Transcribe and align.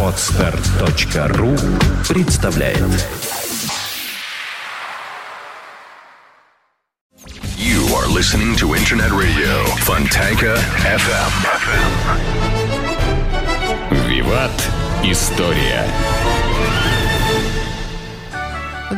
Отстар.ру 0.00 1.56
представляет 2.08 2.78
You 7.58 7.82
are 7.96 8.06
listening 8.06 8.54
to 8.58 8.76
Internet 8.76 9.10
Radio 9.10 9.64
Fontanka 9.80 10.54
FM. 10.84 11.32
Виват. 14.08 14.70
История. 15.02 15.84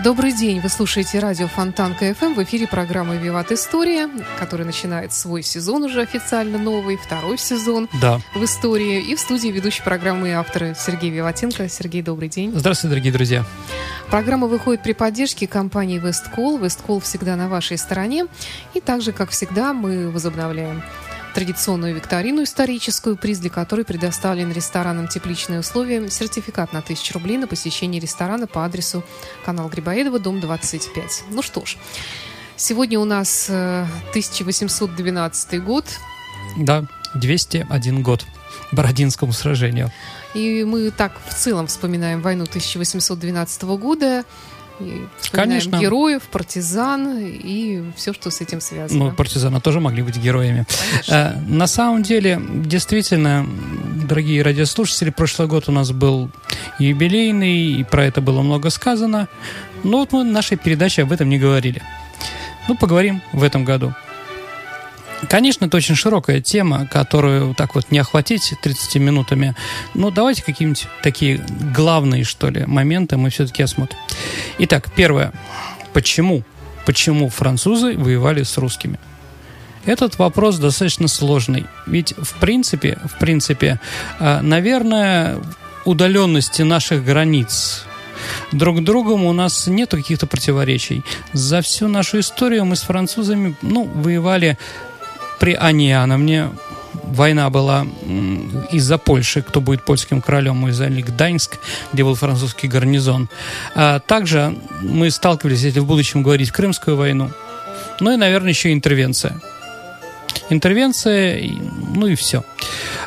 Добрый 0.07 0.33
день, 0.33 0.61
вы 0.61 0.69
слушаете 0.69 1.19
радио 1.19 1.49
Фонтанка 1.49 2.15
ФМ. 2.15 2.35
В 2.35 2.45
эфире 2.45 2.69
программа 2.69 3.17
«Виват 3.17 3.51
История», 3.51 4.09
которая 4.39 4.65
начинает 4.65 5.13
свой 5.13 5.43
сезон 5.43 5.83
уже 5.83 6.01
официально 6.01 6.59
новый, 6.59 6.97
второй 6.97 7.37
сезон 7.39 7.89
Да. 8.01 8.21
в 8.33 8.45
истории. 8.45 9.03
И 9.03 9.17
в 9.17 9.19
студии 9.19 9.49
ведущий 9.49 9.83
программы 9.83 10.29
и 10.29 10.31
авторы 10.31 10.77
Сергей 10.79 11.11
Виватенко. 11.11 11.69
Сергей, 11.69 12.03
добрый 12.03 12.29
день. 12.29 12.53
Здравствуйте, 12.55 12.91
дорогие 12.91 13.13
друзья. 13.13 13.45
Программа 14.09 14.47
выходит 14.47 14.81
при 14.85 14.93
поддержке 14.93 15.49
компании 15.49 15.99
Весткол. 15.99 16.59
Весткол 16.59 17.01
всегда 17.01 17.35
на 17.35 17.49
вашей 17.49 17.77
стороне. 17.77 18.27
И 18.75 18.81
также, 18.81 19.11
как 19.11 19.31
всегда, 19.31 19.73
мы 19.73 20.09
возобновляем 20.13 20.85
традиционную 21.37 21.95
викторину 21.95 22.45
историческую, 22.45 23.15
приз 23.15 23.41
для 23.41 23.51
которой 23.51 23.85
предоставлен 23.85 24.51
ресторанам 24.53 25.07
«Тепличные 25.07 25.61
условия», 25.61 26.09
сертификат 26.09 26.73
на 26.73 26.79
1000 26.79 27.13
рублей 27.13 27.37
на 27.37 27.47
посещение 27.47 28.01
ресторана 28.01 28.47
по 28.47 28.65
адресу 28.65 29.05
канал 29.45 29.69
Грибоедова, 29.69 30.19
дом 30.19 30.41
25. 30.41 31.25
Ну 31.31 31.43
что 31.43 31.67
ж, 31.67 31.77
сегодня 32.57 32.99
у 32.99 33.05
нас 33.05 33.49
э, 33.51 33.87
1812 34.13 35.63
год, 35.63 35.85
Да, 36.57 36.87
201 37.13 38.03
год 38.03 38.25
Бородинскому 38.73 39.35
сражению. 39.35 39.93
и 40.33 40.65
мы 40.65 40.91
так 40.91 41.21
в 41.29 41.35
целом 41.35 41.67
вспоминаем 41.67 42.23
войну 42.23 42.45
1812 42.45 43.63
года, 43.79 44.25
и 44.81 45.07
Конечно. 45.33 45.79
героев, 45.79 46.23
партизан 46.31 47.19
и 47.19 47.83
все, 47.97 48.13
что 48.13 48.31
с 48.31 48.41
этим 48.41 48.61
связано. 48.61 49.07
Ну, 49.07 49.13
партизаны 49.13 49.61
тоже 49.61 49.81
могли 49.81 50.03
быть 50.03 50.17
героями. 50.17 50.67
Конечно. 50.91 51.15
Э, 51.15 51.41
На 51.49 51.67
самом 51.67 52.03
деле, 52.03 52.41
действительно, 52.41 53.47
дорогие 54.09 54.43
радиослушатели, 54.43 55.11
прошлый 55.11 55.49
год 55.49 55.69
у 55.69 55.73
нас 55.73 55.93
был 55.93 56.31
юбилейный, 56.79 57.81
и 57.81 57.85
про 57.85 58.05
это 58.05 58.21
было 58.21 58.43
много 58.43 58.71
сказано. 58.71 59.29
Но 59.85 59.99
вот 59.99 60.13
мы 60.13 60.23
в 60.23 60.27
нашей 60.27 60.57
передаче 60.57 61.03
об 61.03 61.13
этом 61.13 61.29
не 61.29 61.39
говорили. 61.39 61.83
Ну, 62.69 62.77
поговорим 62.77 63.23
в 63.33 63.43
этом 63.43 63.65
году. 63.65 63.95
Конечно, 65.29 65.65
это 65.65 65.77
очень 65.77 65.95
широкая 65.95 66.41
тема, 66.41 66.87
которую 66.87 67.55
так 67.55 67.75
вот 67.75 67.91
не 67.91 67.99
охватить 67.99 68.53
30 68.61 68.97
минутами. 68.97 69.55
Но 69.95 70.11
давайте 70.11 70.43
какие-нибудь 70.43 70.87
такие 71.03 71.45
главные, 71.75 72.25
что 72.25 72.49
ли, 72.49 72.65
моменты 72.67 73.17
мы 73.17 73.31
все-таки 73.31 73.63
осмотрим. 73.63 73.99
Итак, 74.59 74.91
первое. 74.95 75.33
Почему? 75.93 76.43
Почему 76.85 77.29
французы 77.31 77.97
воевали 77.97 78.43
с 78.43 78.59
русскими? 78.59 78.99
Этот 79.87 80.19
вопрос 80.19 80.59
достаточно 80.59 81.09
сложный. 81.09 81.67
Ведь, 81.87 82.13
в 82.17 82.35
принципе, 82.39 82.99
в 83.05 83.19
принципе, 83.19 83.81
э, 84.19 84.41
наверное, 84.43 85.39
удаленности 85.85 86.63
наших 86.63 87.05
границ 87.05 87.87
друг 88.53 88.79
к 88.79 88.83
другу 88.83 89.15
у 89.15 89.33
нас 89.33 89.67
нет 89.67 89.91
каких-то 89.91 90.27
противоречий. 90.27 91.03
За 91.33 91.63
всю 91.63 91.89
нашу 91.89 92.21
историю 92.21 92.65
мы 92.65 92.77
с 92.77 92.83
французами, 92.83 93.55
ну, 93.63 93.85
воевали 93.85 94.59
при 95.39 95.55
Аниановне. 95.55 96.51
Война 97.05 97.51
была 97.51 97.87
из-за 98.73 98.99
Польши, 98.99 99.43
кто 99.43 99.61
будет 99.61 99.85
польским 99.85 100.21
королем, 100.21 100.57
мы 100.57 100.73
заняли 100.73 101.03
Гданьск, 101.03 101.59
где 101.93 102.05
был 102.05 102.15
французский 102.15 102.69
гарнизон. 102.69 103.29
А 103.75 104.01
также 104.01 104.57
мы 104.81 105.11
сталкивались, 105.11 105.63
если 105.63 105.81
в 105.81 105.87
будущем 105.87 106.23
говорить, 106.23 106.51
Крымскую 106.51 106.97
войну. 106.97 107.31
Ну 108.01 108.13
и, 108.13 108.17
наверное, 108.17 108.51
еще 108.51 108.73
интервенция. 108.73 109.41
Интервенция, 110.51 111.51
ну 111.95 112.07
и 112.07 112.15
все. 112.15 112.45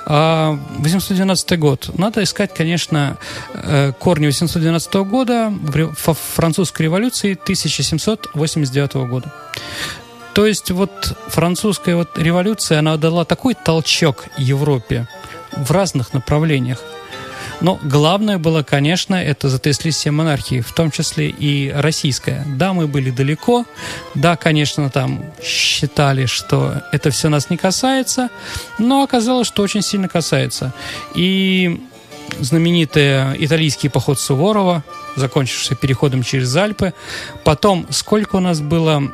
812 0.05 1.59
год. 1.59 1.91
Надо 1.97 2.23
искать, 2.23 2.53
конечно, 2.53 3.17
э, 3.53 3.93
корни 3.99 4.25
812 4.25 4.93
года 5.05 5.53
в 5.61 6.13
французской 6.13 6.83
революции 6.83 7.37
1789 7.41 9.07
года. 9.07 9.31
То 10.39 10.45
есть 10.45 10.71
вот 10.71 11.17
французская 11.27 11.97
вот 11.97 12.17
революция, 12.17 12.79
она 12.79 12.95
дала 12.95 13.25
такой 13.25 13.55
толчок 13.55 14.23
Европе 14.37 15.05
в 15.51 15.69
разных 15.71 16.13
направлениях. 16.13 16.81
Но 17.59 17.77
главное 17.83 18.37
было, 18.37 18.63
конечно, 18.63 19.15
это 19.15 19.49
затряслись 19.49 19.97
все 19.97 20.11
монархии, 20.11 20.61
в 20.61 20.71
том 20.71 20.91
числе 20.91 21.27
и 21.27 21.69
российская. 21.75 22.45
Да, 22.55 22.71
мы 22.71 22.87
были 22.87 23.09
далеко, 23.09 23.65
да, 24.15 24.37
конечно, 24.37 24.89
там 24.89 25.25
считали, 25.43 26.25
что 26.25 26.83
это 26.93 27.09
все 27.09 27.27
нас 27.27 27.49
не 27.49 27.57
касается, 27.57 28.29
но 28.77 29.03
оказалось, 29.03 29.45
что 29.45 29.61
очень 29.61 29.81
сильно 29.81 30.07
касается. 30.07 30.73
И 31.15 31.85
знаменитый 32.39 33.35
итальянский 33.43 33.89
поход 33.89 34.21
Суворова, 34.21 34.85
закончившийся 35.17 35.75
переходом 35.75 36.23
через 36.23 36.55
Альпы. 36.55 36.93
Потом, 37.43 37.85
сколько 37.89 38.37
у 38.37 38.39
нас 38.39 38.61
было 38.61 39.11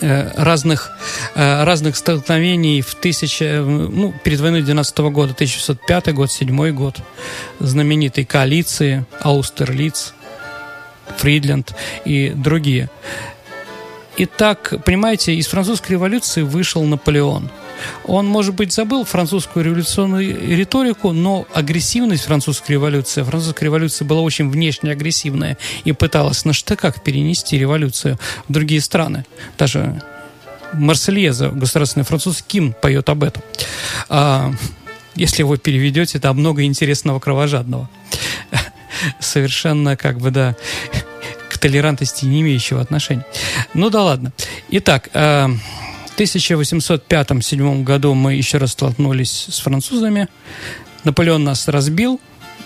разных, 0.00 0.90
э, 1.34 1.64
разных 1.64 1.96
столкновений 1.96 2.80
в 2.80 2.94
тысяча, 2.94 3.62
ну, 3.62 4.14
перед 4.24 4.40
войной 4.40 4.62
12 4.62 5.10
года, 5.10 5.34
1905 5.34 6.12
год, 6.12 6.30
7 6.30 6.72
год, 6.72 6.96
знаменитой 7.60 8.24
коалиции, 8.24 9.04
Аустерлиц, 9.20 10.14
Фридленд 11.16 11.74
и 12.04 12.30
другие. 12.30 12.90
Итак, 14.18 14.74
понимаете, 14.84 15.34
из 15.34 15.46
французской 15.46 15.92
революции 15.92 16.42
вышел 16.42 16.82
Наполеон. 16.84 17.50
Он, 18.04 18.26
может 18.26 18.54
быть, 18.54 18.72
забыл 18.72 19.04
французскую 19.04 19.64
революционную 19.64 20.56
риторику, 20.56 21.12
но 21.12 21.46
агрессивность 21.52 22.24
французской 22.24 22.72
революции, 22.72 23.22
французская 23.22 23.66
революция 23.66 24.04
была 24.06 24.20
очень 24.20 24.48
внешне 24.50 24.92
агрессивная 24.92 25.58
и 25.84 25.92
пыталась 25.92 26.44
на 26.44 26.52
штыках 26.52 27.02
перенести 27.02 27.58
революцию 27.58 28.18
в 28.48 28.52
другие 28.52 28.80
страны. 28.80 29.24
Даже 29.58 30.02
Марсельеза, 30.72 31.48
государственный 31.48 32.04
француз 32.04 32.42
Ким 32.42 32.72
поет 32.72 33.08
об 33.08 33.22
этом. 33.22 33.42
А, 34.08 34.52
если 35.14 35.42
его 35.42 35.56
переведете, 35.56 36.18
там 36.18 36.38
много 36.38 36.64
интересного 36.64 37.20
кровожадного. 37.20 37.88
Совершенно 39.20 39.96
как 39.96 40.18
бы, 40.18 40.30
да, 40.30 40.56
к 41.48 41.58
толерантности 41.58 42.24
не 42.24 42.42
имеющего 42.42 42.80
отношения. 42.80 43.24
Ну 43.74 43.90
да 43.90 44.02
ладно. 44.02 44.32
Итак, 44.70 45.08
э, 45.14 45.48
в 46.16 46.18
1805-1807 46.18 47.82
году 47.82 48.14
мы 48.14 48.34
еще 48.34 48.56
раз 48.56 48.72
столкнулись 48.72 49.48
с 49.50 49.58
французами. 49.58 50.28
Наполеон 51.04 51.44
нас 51.44 51.68
разбил 51.68 52.20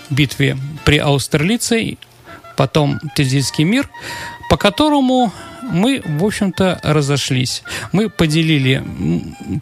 в 0.09 0.15
битве 0.15 0.57
при 0.85 0.97
Аустерлице, 0.99 1.97
потом 2.55 2.99
Тильзитский 3.13 3.65
мир, 3.65 3.89
по 4.49 4.55
которому 4.55 5.33
мы, 5.63 6.01
в 6.03 6.23
общем-то, 6.23 6.79
разошлись. 6.81 7.63
Мы 7.91 8.09
поделили, 8.09 8.83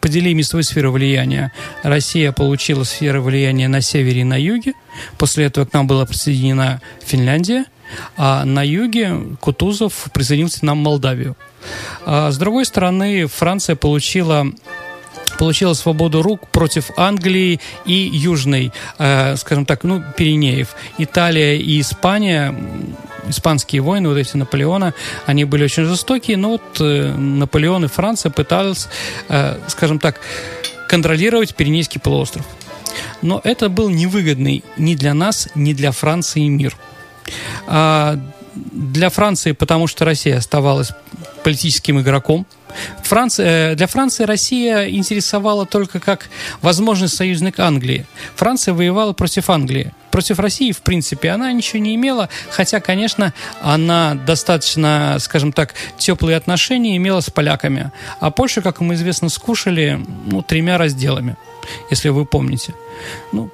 поделили 0.02 0.44
свою 0.44 0.62
сферу 0.62 0.92
влияния. 0.92 1.52
Россия 1.82 2.32
получила 2.32 2.84
сферу 2.84 3.24
влияния 3.24 3.68
на 3.68 3.82
севере 3.82 4.22
и 4.22 4.24
на 4.24 4.40
юге. 4.40 4.74
После 5.18 5.46
этого 5.46 5.66
к 5.66 5.74
нам 5.74 5.88
была 5.88 6.06
присоединена 6.06 6.80
Финляндия. 7.04 7.66
А 8.18 8.46
на 8.46 8.64
юге 8.66 9.16
Кутузов 9.40 10.10
присоединился 10.14 10.66
нам 10.66 10.78
Молдавию. 10.80 11.36
А 12.06 12.32
с 12.32 12.38
другой 12.38 12.66
стороны, 12.66 13.28
Франция 13.28 13.76
получила 13.76 14.48
получила 15.38 15.74
свободу 15.74 16.22
рук 16.22 16.50
против 16.50 16.92
Англии 16.98 17.62
и 17.86 17.94
Южной, 17.94 18.74
э, 18.98 19.38
скажем 19.38 19.66
так, 19.66 19.86
ну, 19.86 20.04
Пиренеев. 20.18 20.76
Италия 20.98 21.56
и 21.56 21.80
Испания, 21.80 22.54
испанские 23.30 23.82
войны, 23.82 24.10
вот 24.10 24.18
эти 24.18 24.36
Наполеона, 24.36 24.94
они 25.26 25.46
были 25.46 25.64
очень 25.64 25.86
жестокие, 25.86 26.36
но 26.36 26.50
вот 26.50 26.82
э, 26.82 27.14
Наполеон 27.16 27.86
и 27.86 27.88
Франция 27.88 28.32
пытались, 28.32 28.90
э, 29.30 29.58
скажем 29.68 30.00
так, 30.00 30.20
контролировать 30.90 31.56
Пиренейский 31.56 32.02
полуостров. 32.02 32.46
Но 33.22 33.40
это 33.44 33.70
был 33.70 33.90
невыгодный 33.90 34.64
ни 34.78 34.96
для 34.96 35.14
нас, 35.14 35.48
ни 35.56 35.74
для 35.74 35.92
Франции 35.92 36.48
мир. 36.48 36.76
А, 37.68 38.20
для 38.56 39.10
Франции, 39.10 39.52
потому 39.52 39.88
что 39.88 40.06
Россия 40.06 40.38
оставалась 40.38 40.92
политическим 41.44 42.00
игроком. 42.00 42.46
Франция, 43.04 43.72
э, 43.72 43.76
для 43.76 43.88
Франции 43.88 44.26
Россия 44.26 44.90
интересовала 44.90 45.66
только 45.66 46.00
как 46.00 46.30
возможный 46.62 47.08
союзник 47.08 47.60
Англии. 47.60 48.06
Франция 48.36 48.74
воевала 48.74 49.14
против 49.14 49.50
Англии. 49.50 49.94
против 50.12 50.40
России, 50.40 50.72
в 50.72 50.82
принципе, 50.82 51.30
она 51.30 51.52
ничего 51.54 51.80
не 51.80 51.94
имела, 51.96 52.30
хотя, 52.50 52.80
конечно, 52.80 53.32
она 53.62 54.16
достаточно, 54.16 55.18
скажем 55.20 55.54
так, 55.54 55.76
теплые 56.00 56.36
отношения 56.36 56.98
имела 56.98 57.22
с 57.22 57.30
поляками. 57.30 57.92
А 58.20 58.32
Польшу, 58.32 58.62
как 58.64 58.82
мы 58.82 58.96
известно, 58.96 59.30
скушали 59.30 60.00
ну, 60.26 60.42
тремя 60.42 60.78
разделами, 60.80 61.38
если 61.92 62.10
вы 62.10 62.26
помните. 62.26 62.74
Ну, 63.32 63.52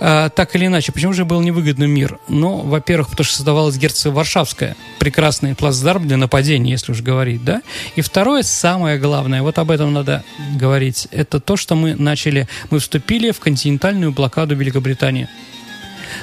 а, 0.00 0.28
так 0.28 0.54
или 0.54 0.66
иначе, 0.66 0.92
почему 0.92 1.12
же 1.12 1.24
был 1.24 1.40
невыгодный 1.40 1.88
мир? 1.88 2.18
Ну, 2.28 2.58
во-первых, 2.58 3.10
потому 3.10 3.24
что 3.24 3.36
создавалась 3.36 3.76
герцогство 3.76 4.10
Варшавская, 4.10 4.76
прекрасный 4.98 5.54
плацдарм 5.54 6.06
для 6.06 6.16
нападения, 6.16 6.70
если 6.70 6.92
уж 6.92 7.00
говорить, 7.00 7.44
да? 7.44 7.62
И 7.96 8.00
второе, 8.00 8.42
самое 8.42 8.98
главное, 8.98 9.42
вот 9.42 9.58
об 9.58 9.70
этом 9.70 9.92
надо 9.92 10.24
говорить, 10.56 11.08
это 11.10 11.40
то, 11.40 11.56
что 11.56 11.74
мы 11.74 11.94
начали, 11.94 12.48
мы 12.70 12.78
вступили 12.78 13.30
в 13.30 13.40
континентальную 13.40 14.12
блокаду 14.12 14.54
Великобритании. 14.54 15.28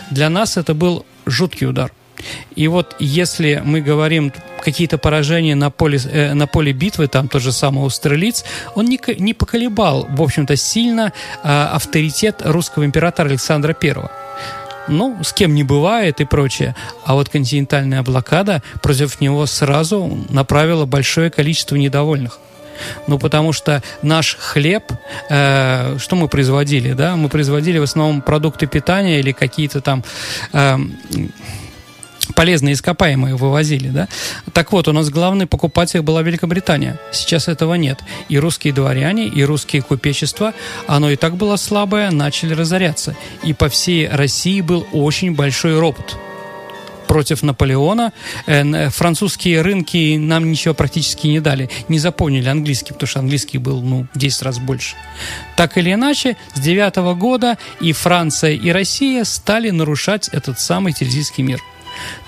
Для 0.10 0.30
нас 0.30 0.57
это 0.57 0.74
был 0.74 1.06
жуткий 1.25 1.68
удар– 1.68 1.92
и 2.56 2.68
вот 2.68 2.95
если 3.00 3.62
мы 3.63 3.81
говорим 3.81 4.31
какие-то 4.65 4.97
поражения 4.97 5.56
на 5.56 5.69
поле, 5.69 6.00
э, 6.12 6.33
на 6.33 6.47
поле 6.47 6.73
битвы, 6.73 7.07
там 7.07 7.27
тот 7.27 7.41
же 7.41 7.51
самый 7.51 7.85
Австралиц, 7.85 8.44
он 8.75 8.85
не, 8.85 9.00
не 9.19 9.33
поколебал, 9.33 10.07
в 10.09 10.21
общем-то, 10.21 10.56
сильно 10.56 11.13
э, 11.44 11.47
авторитет 11.47 12.41
русского 12.44 12.83
императора 12.83 13.29
Александра 13.29 13.73
Первого 13.73 14.12
ну, 14.88 15.17
с 15.23 15.33
кем 15.33 15.56
не 15.56 15.63
бывает 15.63 16.21
и 16.21 16.25
прочее. 16.25 16.75
А 17.06 17.15
вот 17.15 17.29
континентальная 17.29 18.03
блокада 18.03 18.62
против 18.83 19.19
него 19.19 19.47
сразу 19.47 20.25
направила 20.29 20.85
большое 20.85 21.31
количество 21.31 21.75
недовольных. 21.75 22.39
Ну, 23.07 23.17
потому 23.19 23.53
что 23.53 23.81
наш 24.01 24.35
хлеб, 24.35 24.83
э, 25.29 25.97
что 25.97 26.15
мы 26.15 26.27
производили, 26.27 26.94
да? 26.94 27.15
Мы 27.15 27.29
производили 27.29 27.79
в 27.79 27.83
основном 27.83 28.21
продукты 28.21 28.67
питания 28.67 29.19
или 29.19 29.31
какие-то 29.31 29.81
там... 29.81 30.03
Э, 30.53 30.77
полезные 32.36 32.74
ископаемые 32.74 33.36
вывозили, 33.36 33.90
да? 33.90 34.08
Так 34.54 34.72
вот, 34.72 34.88
у 34.88 34.92
нас 34.92 35.10
главный 35.10 35.48
покупатель 35.48 36.02
была 36.02 36.22
Великобритания. 36.22 37.00
Сейчас 37.12 37.48
этого 37.48 37.76
нет. 37.76 38.00
И 38.30 38.38
русские 38.38 38.74
дворяне, 38.74 39.28
и 39.28 39.44
русские 39.44 39.82
купечества, 39.82 40.54
оно 40.88 41.10
и 41.10 41.16
так 41.16 41.36
было 41.36 41.56
слабое, 41.56 42.12
начали 42.12 42.54
разоряться. 42.54 43.16
И 43.44 43.54
по 43.54 43.70
всей 43.70 44.08
России 44.08 44.62
был 44.62 44.86
очень 44.92 45.34
большой 45.34 45.80
ропот 45.80 46.18
против 47.06 47.44
Наполеона. 47.44 48.12
Э, 48.48 48.90
французские 48.90 49.62
рынки 49.62 50.18
нам 50.18 50.52
ничего 50.52 50.74
практически 50.74 51.28
не 51.28 51.40
дали. 51.40 51.70
Не 51.88 52.00
запомнили 52.00 52.50
английский, 52.50 52.94
потому 52.94 53.08
что 53.08 53.20
английский 53.20 53.58
был, 53.58 53.82
ну, 53.82 54.08
10 54.16 54.42
раз 54.42 54.60
больше. 54.60 54.96
Так 55.56 55.78
или 55.78 55.94
иначе, 55.94 56.36
с 56.54 56.60
9 56.60 57.16
года 57.16 57.58
и 57.80 57.94
Франция, 57.94 58.52
и 58.52 58.70
Россия 58.72 59.24
стали 59.24 59.70
нарушать 59.70 60.30
этот 60.30 60.60
самый 60.60 60.94
Тильзитский 60.94 61.44
мир– 61.44 61.62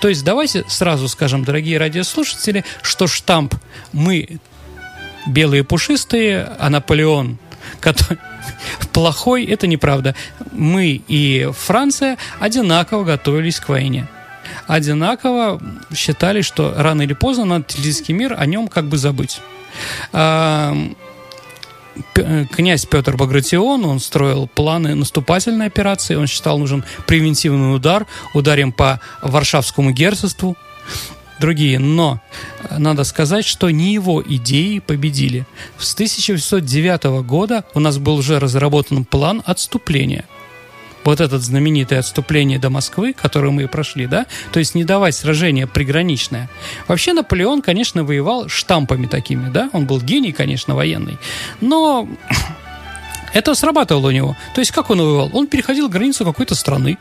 то 0.00 0.08
есть 0.08 0.24
давайте 0.24 0.64
сразу 0.68 1.08
скажем, 1.08 1.44
дорогие 1.44 1.78
радиослушатели, 1.78 2.64
что 2.82 3.06
штамп 3.06 3.54
«мы 3.92 4.38
белые 5.26 5.64
пушистые, 5.64 6.50
а 6.58 6.70
Наполеон 6.70 7.38
который 7.80 8.18
плохой, 8.92 9.44
это 9.44 9.66
неправда. 9.66 10.14
Мы 10.52 11.02
и 11.08 11.50
Франция 11.56 12.16
одинаково 12.40 13.04
готовились 13.04 13.60
к 13.60 13.68
войне. 13.68 14.06
Одинаково 14.66 15.60
считали, 15.94 16.42
что 16.42 16.74
рано 16.76 17.02
или 17.02 17.12
поздно 17.12 17.44
надо 17.44 17.64
Тильзитский 17.64 18.14
мир 18.14 18.34
о 18.38 18.46
нем 18.46 18.68
как 18.68 18.86
бы 18.86 18.96
забыть. 18.96 19.40
Э, 22.16 22.44
князь 22.50 22.86
Петр 22.86 23.16
Багратион, 23.16 23.84
он 23.84 24.00
строил 24.00 24.46
планы 24.46 24.94
наступательной 24.94 25.66
операции, 25.66 26.14
он 26.14 26.26
считал 26.26 26.58
нужен 26.58 26.84
превентивный 27.06 27.74
удар, 27.74 28.06
ударим 28.34 28.72
по 28.72 29.00
Варшавскому 29.22 29.90
герцогству, 29.90 30.56
другие. 31.40 31.78
Но 31.78 32.20
э, 32.68 32.78
надо 32.78 33.04
сказать, 33.04 33.44
что 33.44 33.70
не 33.70 33.94
его 33.94 34.22
идеи 34.24 34.78
победили. 34.80 35.46
С 35.78 35.94
1809 35.94 37.24
года 37.26 37.64
у 37.74 37.80
нас 37.80 37.98
был 37.98 38.16
уже 38.16 38.38
разработан 38.38 39.04
план 39.04 39.42
отступления– 39.44 40.24
вот 41.08 41.22
это 41.22 41.38
знаменитое 41.38 42.00
отступление 42.00 42.58
до 42.58 42.68
Москвы, 42.68 43.14
которое 43.14 43.50
мы 43.50 43.66
прошли, 43.66 44.06
да, 44.06 44.26
то 44.52 44.58
есть 44.58 44.74
не 44.74 44.84
давать 44.84 45.14
сражение 45.14 45.66
приграничное. 45.66 46.50
Вообще 46.86 47.14
Наполеон, 47.14 47.62
конечно, 47.62 48.04
воевал 48.04 48.50
штампами 48.50 49.06
такими, 49.06 49.48
да, 49.48 49.70
он 49.72 49.86
был 49.86 50.02
гений, 50.02 50.32
конечно, 50.32 50.74
военный, 50.74 51.16
но 51.62 52.06
это 53.32 53.54
срабатывало 53.54 54.08
у 54.08 54.10
него. 54.10 54.36
То 54.54 54.60
есть 54.60 54.70
как 54.70 54.90
он 54.90 55.00
воевал? 55.00 55.30
Он 55.32 55.46
переходил 55.46 55.88
границу 55.88 56.26
какой-то 56.26 56.54
страны, 56.54 56.98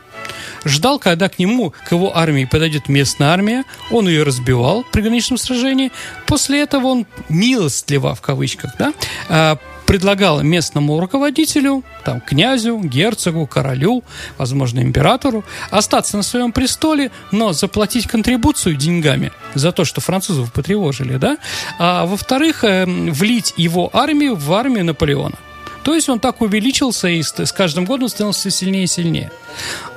ждал, 0.64 1.00
когда 1.00 1.28
к 1.28 1.38
нему, 1.38 1.74
к 1.86 1.92
его 1.92 2.18
армии 2.18 2.46
подойдет 2.46 2.88
местная 2.88 3.32
армия, 3.32 3.66
он 3.92 4.08
ее 4.08 4.24
разбивал 4.24 4.86
при 4.90 5.02
граничном 5.02 5.38
сражении. 5.38 5.92
После 6.28 6.62
этого 6.62 6.88
он 6.88 7.08
милостливо, 7.28 8.16
в 8.16 8.22
кавычках, 8.22 8.72
да, 8.80 8.94
а, 9.28 9.58
предлагал 9.88 10.44
местному 10.44 11.00
руководителю, 11.00 11.84
там, 12.04 12.22
князю, 12.22 12.80
герцогу, 12.84 13.48
королю, 13.48 14.04
возможно, 14.38 14.82
императору, 14.82 15.44
остаться 15.72 16.18
на 16.18 16.24
своем 16.24 16.52
престоле, 16.52 17.10
но 17.32 17.54
заплатить 17.54 18.06
контрибуцию 18.06 18.76
деньгами 18.76 19.32
за 19.56 19.72
то, 19.72 19.86
что 19.86 20.02
французов 20.02 20.52
потревожили, 20.52 21.18
да, 21.18 21.38
а 21.80 22.06
во-вторых, 22.06 22.64
э, 22.64 22.86
влить 22.86 23.54
его 23.56 23.90
армию 23.94 24.36
в 24.36 24.54
армию 24.54 24.86
Наполеона. 24.86 25.38
То 25.84 25.96
есть 25.96 26.10
он 26.10 26.20
так 26.20 26.42
увеличился 26.42 27.08
и 27.08 27.24
с 27.24 27.54
каждым 27.54 27.86
годом 27.86 28.10
становился 28.10 28.52
сильнее 28.52 28.84
и 28.84 28.88
сильнее. 28.88 29.32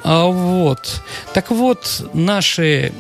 А 0.05 0.27
вот. 0.27 1.03
Так 1.35 1.51
вот, 1.51 2.09
наши 2.15 2.93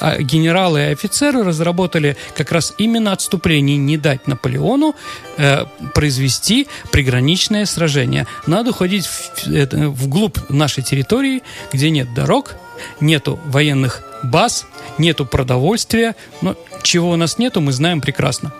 генералы 0.00 0.80
и 0.80 0.92
офицеры 0.92 1.42
разработали 1.42 2.16
как 2.36 2.52
раз 2.52 2.74
именно 2.78 3.12
отступление, 3.12 3.76
не 3.76 3.96
дать 3.96 4.26
Наполеону 4.26 4.94
э, 5.36 5.64
произвести 5.94 6.68
приграничное 6.90 7.66
сражение. 7.66 8.26
Надо 8.46 8.70
уходить 8.70 9.06
в, 9.06 9.52
это, 9.52 9.88
вглубь 9.88 10.38
нашей 10.48 10.82
территории, 10.82 11.42
где 11.72 11.90
нет 11.90 12.12
дорог, 12.14 12.56
нету 13.00 13.38
военных 13.46 14.02
баз, 14.22 14.66
нету 14.98 15.26
продовольствия, 15.26 16.14
но 16.40 16.56
чего 16.82 17.10
у 17.10 17.16
нас 17.16 17.38
нету, 17.38 17.60
мы 17.60 17.72
знаем 17.72 18.00
прекрасно. 18.00 18.52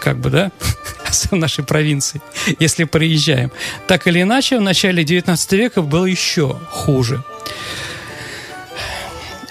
Как 0.00 0.18
бы, 0.18 0.30
да? 0.30 0.50
в 1.30 1.36
нашей 1.36 1.64
провинции, 1.64 2.20
если 2.58 2.84
проезжаем. 2.84 3.50
Так 3.86 4.06
или 4.06 4.22
иначе, 4.22 4.58
в 4.58 4.62
начале 4.62 5.04
19 5.04 5.52
века 5.52 5.82
было 5.82 6.06
еще 6.06 6.58
хуже. 6.70 7.22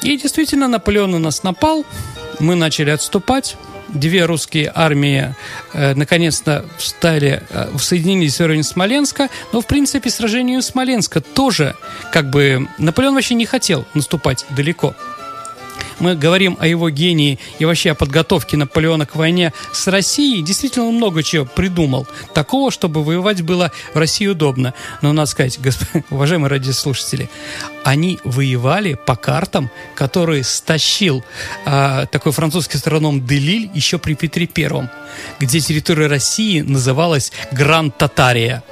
И 0.02 0.18
действительно, 0.18 0.68
Наполеон 0.68 1.12
на 1.12 1.20
нас 1.20 1.44
напал, 1.44 1.86
мы 2.40 2.56
начали 2.56 2.90
отступать, 2.90 3.58
две 3.90 4.26
русские 4.26 4.72
армии 4.74 5.36
э, 5.74 5.94
наконец-то 5.96 6.66
встали, 6.78 7.44
э, 7.50 7.70
соединились 7.80 8.40
в 8.40 8.46
районе 8.46 8.64
Смоленска, 8.64 9.30
но, 9.52 9.62
в 9.62 9.68
принципе, 9.68 10.10
сражению 10.10 10.62
Смоленска 10.62 11.22
тоже, 11.22 11.76
как 12.12 12.30
бы, 12.30 12.68
Наполеон 12.78 13.16
вообще 13.16 13.36
не 13.36 13.46
хотел 13.46 13.86
наступать 13.94 14.46
далеко 14.52 14.96
мы 16.00 16.16
говорим 16.16 16.58
о 16.60 16.68
его 16.68 16.90
гении 16.90 17.40
и 17.60 17.66
вообще 17.66 17.92
о 17.92 17.96
подготовке 17.96 18.58
Наполеона 18.58 19.06
к 19.06 19.16
войне 19.16 19.54
с 19.72 19.88
Россией, 19.88 20.42
действительно 20.42 20.92
много 20.92 21.24
чего 21.24 21.46
придумал. 21.46 22.08
Такого, 22.34 22.72
чтобы 22.72 23.04
воевать 23.04 23.42
было 23.42 23.72
в 23.94 23.98
России 23.98 24.28
удобно. 24.28 24.74
Но 25.02 25.14
надо 25.14 25.30
сказать, 25.30 25.60
госп... 25.62 25.84
уважаемые 26.10 26.50
радиослушатели, 26.50 27.30
они 27.84 28.20
воевали 28.24 28.94
по 28.94 29.16
картам, 29.16 29.70
которые 29.96 30.44
стащил 30.44 31.24
а, 31.66 32.06
такой 32.06 32.32
французский 32.32 32.78
астроном 32.78 33.26
Делиль 33.26 33.70
еще 33.74 33.98
при 33.98 34.14
Петре 34.14 34.48
Первом, 34.48 34.90
где 35.40 35.60
территория 35.60 36.08
России 36.08 36.62
называлась 36.62 37.32
Гранд-Татария. 37.52 38.64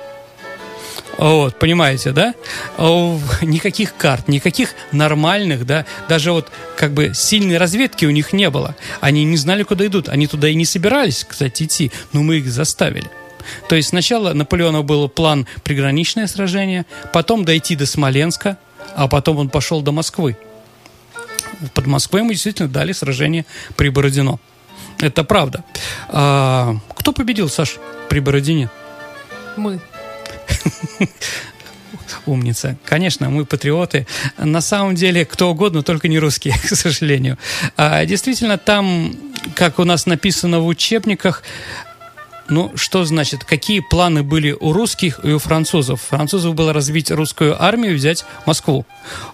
Вот, 1.17 1.57
понимаете, 1.57 2.11
да? 2.11 2.33
Никаких 2.77 3.95
карт, 3.95 4.27
никаких 4.27 4.69
нормальных, 4.91 5.65
да, 5.65 5.85
даже 6.07 6.31
вот 6.31 6.51
как 6.75 6.93
бы 6.93 7.11
сильной 7.13 7.57
разведки 7.57 8.05
у 8.05 8.11
них 8.11 8.33
не 8.33 8.49
было. 8.49 8.75
Они 9.01 9.25
не 9.25 9.37
знали, 9.37 9.63
куда 9.63 9.85
идут. 9.87 10.09
Они 10.09 10.27
туда 10.27 10.47
и 10.47 10.55
не 10.55 10.65
собирались, 10.65 11.25
кстати, 11.27 11.63
идти, 11.63 11.91
но 12.13 12.21
мы 12.21 12.37
их 12.37 12.47
заставили. 12.47 13.09
То 13.69 13.75
есть 13.75 13.89
сначала 13.89 14.33
Наполеона 14.33 14.81
был 14.83 15.09
план 15.09 15.47
приграничное 15.63 16.27
сражение, 16.27 16.85
потом 17.13 17.45
дойти 17.45 17.75
до 17.75 17.85
Смоленска, 17.85 18.57
а 18.95 19.07
потом 19.07 19.37
он 19.37 19.49
пошел 19.49 19.81
до 19.81 19.91
Москвы. 19.91 20.37
Под 21.73 21.87
Москвой 21.87 22.21
мы 22.21 22.33
действительно 22.33 22.69
дали 22.69 22.91
сражение 22.91 23.45
при 23.75 23.89
Бородино. 23.89 24.39
Это 24.99 25.23
правда. 25.23 25.63
А, 26.09 26.75
кто 26.95 27.13
победил, 27.13 27.49
Саш, 27.49 27.77
при 28.09 28.19
Бородине? 28.19 28.69
Мы. 29.55 29.79
Умница. 32.25 32.77
Конечно, 32.85 33.29
мы 33.29 33.45
патриоты. 33.45 34.05
На 34.37 34.61
самом 34.61 34.95
деле, 34.95 35.25
кто 35.25 35.49
угодно, 35.49 35.83
только 35.83 36.07
не 36.07 36.19
русские, 36.19 36.55
к 36.61 36.75
сожалению. 36.75 37.37
А, 37.77 38.05
действительно, 38.05 38.57
там, 38.57 39.15
как 39.55 39.79
у 39.79 39.83
нас 39.83 40.05
написано 40.05 40.59
в 40.59 40.67
учебниках, 40.67 41.43
Ну, 42.49 42.71
что 42.75 43.03
значит, 43.03 43.43
какие 43.43 43.81
планы 43.81 44.23
были 44.23 44.55
у 44.57 44.71
русских 44.71 45.19
и 45.23 45.33
у 45.33 45.39
французов? 45.39 46.01
Французов 46.01 46.55
было 46.55 46.71
разбить 46.71 47.11
русскую 47.11 47.61
армию 47.61 47.91
и 47.91 47.95
взять 47.95 48.25
Москву. 48.45 48.85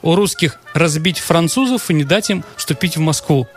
У 0.01 0.15
русских 0.15 0.59
разбить 0.73 1.19
французов 1.19 1.91
и 1.91 1.93
не 1.93 2.03
дать 2.03 2.31
им 2.31 2.43
вступить 2.57 2.97
в 2.97 3.01
Москву. 3.01 3.47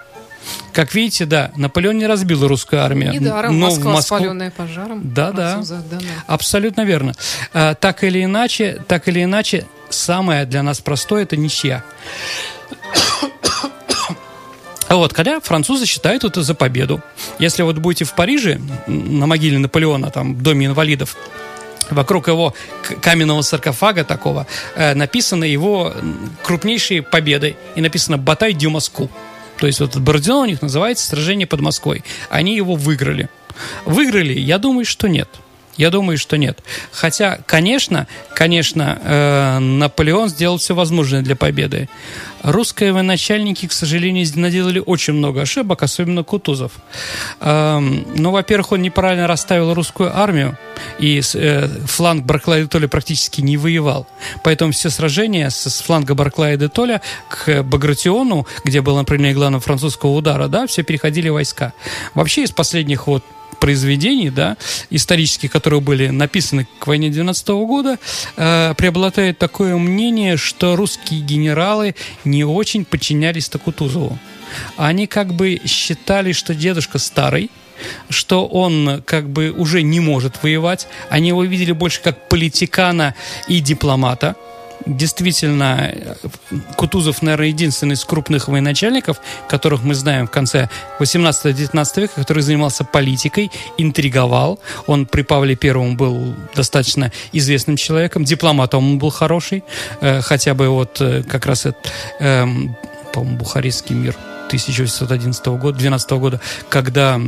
Как 0.73 0.95
видите, 0.95 1.27
да, 1.27 1.53
Наполеон 1.57 1.99
не 1.99 2.07
разбил 2.07 2.47
русскую 2.47 2.83
армию. 2.83 3.13
Недаром 3.13 3.59
но 3.59 3.67
Москва, 3.67 3.91
в 3.91 3.95
Москву... 3.95 4.17
спаленная 4.19 4.51
пожаром. 4.51 5.01
Да, 5.03 5.33
да. 5.33 5.63
Абсолютно 6.27 6.83
верно. 6.83 7.15
А, 7.53 7.75
так 7.75 8.05
или 8.05 8.23
иначе, 8.23 8.83
так 8.87 9.09
или 9.09 9.25
иначе, 9.25 9.67
самое 9.89 10.45
для 10.45 10.63
нас 10.63 10.81
простое 10.81 11.23
это 11.23 11.37
ничья. 11.37 11.85
Вот, 14.89 15.13
когда 15.13 15.41
французы 15.41 15.85
считают 15.85 16.23
это 16.23 16.43
за 16.43 16.55
победу. 16.55 17.03
Если 17.41 17.63
вот 17.63 17.77
будете 17.79 18.05
в 18.05 18.15
Париже, 18.15 18.61
на 18.87 19.27
могиле 19.27 19.59
Наполеона, 19.59 20.13
там, 20.13 20.37
в 20.37 20.43
доме 20.43 20.67
инвалидов, 20.67 21.17
вокруг 21.91 22.29
его 22.29 22.55
каменного 23.03 23.43
саркофага 23.43 24.05
такого 24.05 24.47
э, 24.77 24.95
написаны 24.95 25.45
его 25.45 25.93
крупнейшие 26.45 27.03
победы. 27.03 27.57
И 27.75 27.81
написано 27.81 28.17
«Батай 28.17 28.53
дю 28.53 28.71
Москву». 28.71 29.11
То 29.59 29.67
есть 29.67 29.81
вот 29.81 29.97
Бородино 29.97 30.41
у 30.41 30.45
них 30.45 30.63
называется 30.63 31.07
«Сражение 31.07 31.47
под 31.47 31.61
Москвой». 31.61 32.05
Они 32.29 32.57
его 32.57 32.75
выиграли. 32.75 33.29
Выиграли? 33.85 34.39
Я 34.39 34.59
думаю, 34.59 34.85
что 34.85 35.09
нет. 35.09 35.29
Я 35.77 35.91
думаю, 35.91 36.19
что 36.19 36.37
нет. 36.37 36.63
Хотя, 36.93 37.39
конечно, 37.47 38.07
конечно, 38.35 38.99
э, 39.03 39.59
Наполеон 39.59 40.29
сделал 40.29 40.59
все 40.59 40.75
возможное 40.75 41.23
для 41.23 41.37
победы. 41.37 41.89
Русские 42.43 42.93
военачальники, 42.93 43.67
к 43.67 43.73
сожалению, 43.73 44.27
наделали 44.37 44.83
очень 44.85 45.15
много 45.15 45.43
ошибок, 45.43 45.83
особенно 45.83 46.23
Кутузов. 46.23 46.73
Эм, 47.41 48.07
ну, 48.15 48.31
во-первых, 48.31 48.73
он 48.73 48.83
неправильно 48.83 49.27
расставил 49.27 49.75
русскую 49.75 50.17
армию, 50.17 50.57
и 50.99 51.21
э, 51.35 51.69
фланг 51.87 52.25
Барклая 52.25 52.63
де 52.63 52.69
Толля 52.69 52.89
практически 52.89 53.41
не 53.41 53.57
воевал. 53.57 54.07
Поэтому 54.45 54.73
все 54.73 54.91
сражения 54.91 55.51
с, 55.51 55.69
с 55.69 55.81
фланга 55.81 56.15
Барклая 56.15 56.57
де 56.57 56.69
Толля 56.69 57.01
к 57.29 57.63
Багратиону, 57.63 58.47
где 58.65 58.81
было 58.81 58.99
направление 58.99 59.35
главного 59.35 59.61
французского 59.61 60.11
удара, 60.11 60.47
да, 60.49 60.67
все 60.67 60.83
переходили 60.85 61.29
войска. 61.29 61.73
Вообще, 62.15 62.45
из 62.45 62.53
последних 62.53 63.07
вот 63.09 63.25
произведений, 63.61 64.31
да, 64.31 64.57
исторических, 64.91 65.51
которые 65.51 65.81
были 65.81 66.09
написаны 66.09 66.67
к 66.79 66.87
войне 66.87 67.11
12 67.11 67.49
года, 67.67 67.99
э, 68.37 68.75
преобладает 68.77 69.39
такое 69.39 69.77
мнение, 69.77 70.37
что 70.37 70.77
русские 70.77 71.21
генералы 71.21 71.95
не 72.25 72.45
очень 72.45 72.85
подчинялись-то 72.85 73.59
Кутузову. 73.59 74.19
Они 74.77 75.07
как 75.07 75.35
бы 75.35 75.61
считали, 75.67 76.33
что 76.33 76.55
дедушка 76.55 76.99
старый, 76.99 77.51
что 78.09 78.47
он 78.47 79.03
как 79.05 79.29
бы 79.29 79.51
уже 79.51 79.83
не 79.83 80.01
может 80.01 80.43
воевать. 80.43 80.89
Они 81.11 81.29
его 81.29 81.45
видели 81.45 81.73
больше 81.73 82.01
как 82.01 82.29
политикана 82.29 83.15
и 83.49 83.61
дипломата. 83.61 84.37
Действительно, 84.87 85.95
Кутузов, 86.77 87.21
наверное, 87.21 87.49
единственный 87.49 87.95
из 87.95 88.05
крупных 88.05 88.47
военачальников, 88.47 89.21
которых 89.49 89.83
мы 89.83 89.95
знаем 89.97 90.29
в 90.29 90.31
конце 90.31 90.69
18-19 91.01 92.01
века, 92.01 92.15
который 92.15 92.43
занимался 92.43 92.85
политикой, 92.85 93.51
интриговал. 93.79 94.61
Он 94.87 95.05
при 95.07 95.23
Павле 95.23 95.57
Первом 95.57 95.97
был 95.97 96.35
достаточно 96.55 97.11
известным 97.33 97.77
человеком, 97.77 98.25
дипломатом 98.25 98.93
он 98.93 98.99
был 98.99 99.11
хороший, 99.11 99.65
э, 100.01 100.21
хотя 100.21 100.55
бы 100.55 100.69
вот 100.69 101.01
э, 101.01 101.25
как 101.25 101.47
раз 101.47 101.67
это, 101.67 101.79
эм, 102.21 102.77
по-моему, 103.13 103.39
Бухарестский 103.39 103.97
мир 103.97 104.15
1811 104.47 105.47
года, 105.59 105.79
12 105.79 106.11
года, 106.13 106.41
когда 106.69 107.21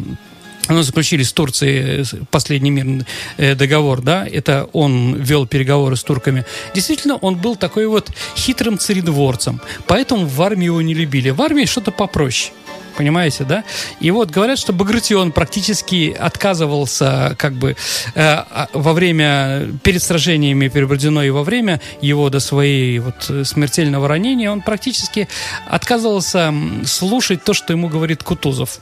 ну, 0.68 0.82
заключили 0.82 1.22
с 1.22 1.32
Турцией 1.32 2.02
э, 2.02 2.04
последний 2.30 2.70
мирный 2.70 3.04
э, 3.36 3.54
договор, 3.54 4.02
да, 4.02 4.26
это 4.26 4.68
он 4.72 5.14
вел 5.14 5.46
переговоры 5.46 5.96
с 5.96 6.02
турками. 6.02 6.44
Действительно, 6.74 7.16
он 7.16 7.36
был 7.36 7.56
такой 7.56 7.86
вот 7.86 8.10
хитрым 8.36 8.78
царедворцем, 8.78 9.60
поэтому 9.86 10.26
в 10.26 10.42
армии 10.42 10.66
его 10.66 10.82
не 10.82 10.94
любили. 10.94 11.30
В 11.30 11.42
армии 11.42 11.64
что-то 11.64 11.90
попроще. 11.90 12.52
Понимаете, 12.98 13.44
да? 13.44 13.62
И 14.00 14.10
вот 14.10 14.30
говорят, 14.30 14.58
что 14.58 14.72
Багратион 14.72 15.30
практически 15.30 16.12
отказывался 16.18 17.36
как 17.38 17.52
бы 17.52 17.76
э, 18.16 18.20
а- 18.20 18.68
во 18.72 18.92
время, 18.92 19.68
перед 19.84 20.02
сражениями 20.02 20.66
при 20.66 20.82
Бородино 20.82 21.20
и 21.20 21.30
во 21.30 21.44
время 21.44 21.80
его 22.00 22.28
до 22.28 22.40
своей 22.40 22.98
вот 22.98 23.26
э, 23.28 23.44
смертельного 23.44 24.08
ранения, 24.08 24.50
он 24.50 24.62
практически 24.62 25.28
отказывался 25.68 26.52
слушать 26.84 27.44
то, 27.44 27.54
что 27.54 27.72
ему 27.72 27.88
говорит 27.88 28.24
Кутузов. 28.24 28.80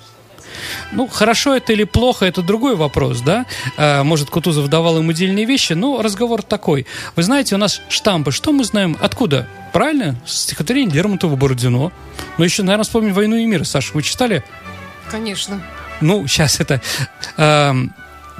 Ну, 0.93 1.07
хорошо 1.07 1.55
это 1.57 1.73
или 1.73 1.85
плохо, 1.85 2.25
это 2.27 2.43
другой 2.43 2.77
вопрос, 2.77 3.21
да? 3.21 3.47
А, 3.77 4.03
Может, 4.05 4.31
Кутузов 4.31 4.69
давал 4.69 4.99
ему 4.99 5.13
дельные 5.13 5.45
вещи, 5.45 5.73
но 5.73 6.03
разговор 6.03 6.43
такой. 6.43 6.87
Вы 7.17 7.23
знаете, 7.23 7.55
у 7.55 7.59
нас 7.59 7.83
штампы. 7.89 8.31
Что 8.33 8.53
мы 8.53 8.65
знаем? 8.65 8.97
Откуда? 9.01 9.49
Правильно? 9.73 10.17
Стихотворение 10.27 10.95
Лермонтова 10.95 11.37
Бородино. 11.37 11.93
Ну, 12.39 12.45
еще, 12.45 12.63
наверное, 12.63 12.85
вспомним 12.85 13.13
«Войну 13.15 13.37
и 13.37 13.47
мир». 13.47 13.65
Саша, 13.65 13.93
вы 13.95 14.03
читали? 14.03 14.43
Конечно. 15.11 15.63
Ну, 16.01 16.27
сейчас 16.27 16.61
это... 16.61 16.81
эм, 17.37 17.93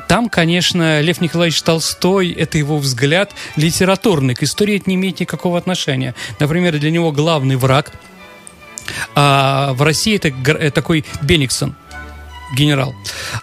Там, 0.09 0.29
конечно, 0.29 1.01
Лев 1.01 1.21
Николаевич 1.21 1.61
Толстой, 1.63 2.31
это 2.31 2.59
его 2.59 2.79
взгляд 2.79 3.33
литературный. 3.57 4.35
К 4.35 4.43
истории 4.45 4.77
это 4.77 4.89
не 4.89 4.97
имеет 4.97 5.21
никакого 5.21 5.59
отношения. 5.59 6.15
Например, 6.39 6.79
для 6.79 6.91
него 6.91 7.13
главный 7.13 7.57
враг 7.57 7.93
а 9.15 9.73
в 9.73 9.83
России 9.83 10.17
это 10.17 10.29
э, 10.29 10.71
такой 10.71 11.05
Бениксон 11.23 11.75
генерал, 12.55 12.95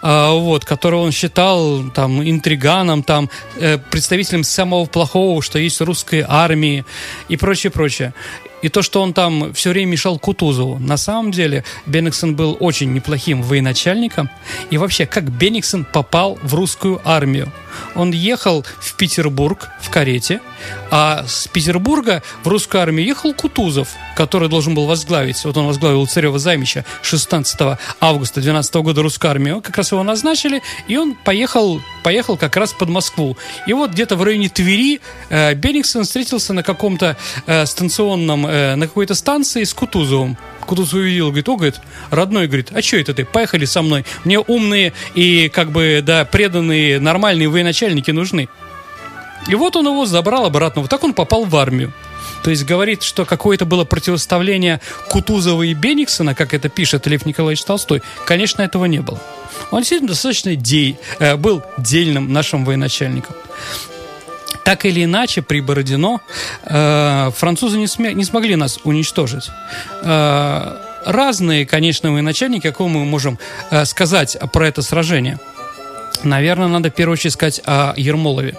а, 0.01 0.31
вот, 0.31 0.65
которого 0.65 1.01
он 1.01 1.11
считал 1.11 1.83
там 1.93 2.21
интриганом, 2.21 3.03
там 3.03 3.29
э, 3.57 3.77
представителем 3.77 4.43
самого 4.43 4.85
плохого, 4.85 5.41
что 5.41 5.59
есть 5.59 5.79
в 5.79 5.83
русской 5.83 6.23
армии 6.27 6.85
и 7.29 7.37
прочее, 7.37 7.71
прочее. 7.71 8.13
И 8.63 8.69
то, 8.69 8.81
что 8.81 9.01
он 9.01 9.13
там 9.13 9.53
все 9.53 9.69
время 9.69 9.91
мешал 9.91 10.17
Кутузову. 10.17 10.79
На 10.79 10.97
самом 10.97 11.31
деле 11.31 11.63
Бениксон 11.85 12.35
был 12.35 12.57
очень 12.59 12.93
неплохим 12.93 13.43
военачальником. 13.43 14.29
И 14.71 14.77
вообще, 14.77 15.05
как 15.05 15.29
Бениксон 15.29 15.85
попал 15.85 16.39
в 16.41 16.55
русскую 16.55 16.99
армию? 17.03 17.51
Он 17.95 18.11
ехал 18.11 18.65
в 18.79 18.95
Петербург 18.95 19.69
в 19.81 19.89
карете, 19.89 20.41
а 20.89 21.25
с 21.27 21.47
Петербурга 21.47 22.23
в 22.43 22.47
русскую 22.47 22.81
армию 22.81 23.05
ехал 23.05 23.33
Кутузов, 23.33 23.89
который 24.15 24.49
должен 24.49 24.75
был 24.75 24.85
возглавить. 24.85 25.43
Вот 25.43 25.57
он 25.57 25.67
возглавил 25.67 26.05
царева 26.07 26.39
Займича 26.39 26.85
16 27.01 27.77
августа 27.99 28.41
12 28.41 28.75
года 28.75 29.01
русскую 29.01 29.31
армию. 29.31 29.61
Как 29.61 29.77
раз 29.77 29.91
его 29.91 30.03
назначили, 30.03 30.61
и 30.87 30.97
он 30.97 31.15
поехал, 31.15 31.81
поехал 32.03 32.37
как 32.37 32.55
раз 32.55 32.73
под 32.73 32.89
Москву. 32.89 33.37
И 33.67 33.73
вот 33.73 33.91
где-то 33.91 34.15
в 34.15 34.23
районе 34.23 34.49
Твери 34.49 35.01
э, 35.29 35.53
Бениксон 35.53 36.03
встретился 36.03 36.53
на 36.53 36.63
каком-то 36.63 37.17
э, 37.45 37.65
станционном, 37.65 38.45
э, 38.53 38.75
на 38.75 38.87
какой-то 38.87 39.15
станции 39.15 39.63
с 39.63 39.73
Кутузовым. 39.73 40.37
Кутузов 40.65 40.93
увидел, 40.93 41.27
говорит, 41.27 41.49
о, 41.49 41.55
говорит, 41.55 41.81
родной, 42.11 42.47
говорит, 42.47 42.69
а 42.71 42.81
что 42.81 42.97
это 42.97 43.13
ты, 43.13 43.25
поехали 43.25 43.65
со 43.65 43.81
мной. 43.81 44.05
Мне 44.23 44.39
умные 44.39 44.93
и, 45.15 45.49
как 45.49 45.71
бы, 45.71 46.01
да, 46.05 46.23
преданные, 46.25 46.99
нормальные 46.99 47.49
военачальники 47.49 48.11
нужны. 48.11 48.47
И 49.47 49.55
вот 49.55 49.75
он 49.75 49.87
его 49.87 50.05
забрал 50.05 50.45
обратно. 50.45 50.81
Вот 50.81 50.91
так 50.91 51.03
он 51.03 51.13
попал 51.13 51.45
в 51.45 51.55
армию. 51.55 51.91
То 52.43 52.49
есть 52.49 52.65
говорит, 52.65 53.03
что 53.03 53.25
какое-то 53.25 53.65
было 53.65 53.85
противоставление 53.85 54.81
Кутузова 55.09 55.63
и 55.63 55.73
Бениксона, 55.73 56.35
как 56.35 56.53
это 56.53 56.69
пишет 56.69 57.07
Лев 57.07 57.25
Николаевич 57.25 57.63
Толстой. 57.63 58.03
Конечно, 58.25 58.61
этого 58.61 58.85
не 58.85 58.99
было. 58.99 59.19
Он 59.71 59.79
действительно 59.79 60.09
достаточно 60.09 60.55
дей, 60.55 60.97
э, 61.19 61.37
был 61.37 61.63
дельным 61.77 62.31
нашим 62.31 62.65
военачальником. 62.65 63.35
Так 64.63 64.85
или 64.85 65.03
иначе, 65.03 65.41
при 65.41 65.59
Бородино 65.61 66.21
э, 66.63 67.31
французы 67.35 67.77
не, 67.77 67.85
сме- 67.85 68.13
не 68.13 68.23
смогли 68.23 68.55
нас 68.55 68.79
уничтожить. 68.85 69.49
Э, 70.03 70.77
разные, 71.05 71.65
конечно, 71.65 72.11
военачальники, 72.11 72.67
какого 72.67 72.87
мы 72.87 73.03
можем 73.05 73.37
э, 73.71 73.83
сказать 73.85 74.37
про 74.53 74.67
это 74.67 74.81
сражение. 74.81 75.37
Наверное, 76.23 76.67
надо 76.67 76.89
в 76.89 76.93
первую 76.93 77.13
очередь 77.13 77.33
сказать 77.33 77.61
о 77.65 77.93
Ермолове. 77.97 78.55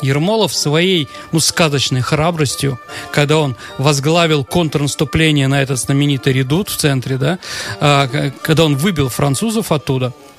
Ермолов 0.00 0.54
своей, 0.54 1.08
ну, 1.32 1.40
сказочной 1.40 2.00
храбростью, 2.00 2.78
когда 3.12 3.38
он 3.38 3.56
возглавил 3.78 4.44
контрнаступление 4.44 5.48
на 5.48 5.62
этот 5.62 5.78
знаменитый 5.78 6.32
редут 6.32 6.68
в 6.68 6.76
центре, 6.76 7.16
да, 7.16 7.38
к- 7.80 8.32
когда 8.42 8.64
он 8.64 8.76
выбил 8.76 9.08
французов 9.08 9.72
оттуда, 9.72 10.06
э, 10.06 10.33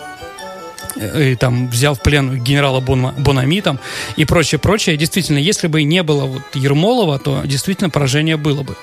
и 0.95 1.35
там 1.35 1.69
взял 1.69 1.93
в 1.95 2.01
плен 2.01 2.41
генерала 2.43 2.79
Бон- 2.79 3.13
Бонами 3.17 3.59
там 3.61 3.79
и 4.15 4.25
прочее, 4.25 4.59
прочее. 4.59 4.97
Действительно, 4.97 5.37
если 5.37 5.67
бы 5.67 5.83
не 5.83 6.03
было 6.03 6.25
вот 6.25 6.41
Ермолова, 6.53 7.19
то 7.19 7.41
действительно 7.45 7.89
поражение 7.89 8.37
было 8.37 8.63
бы. 8.63 8.75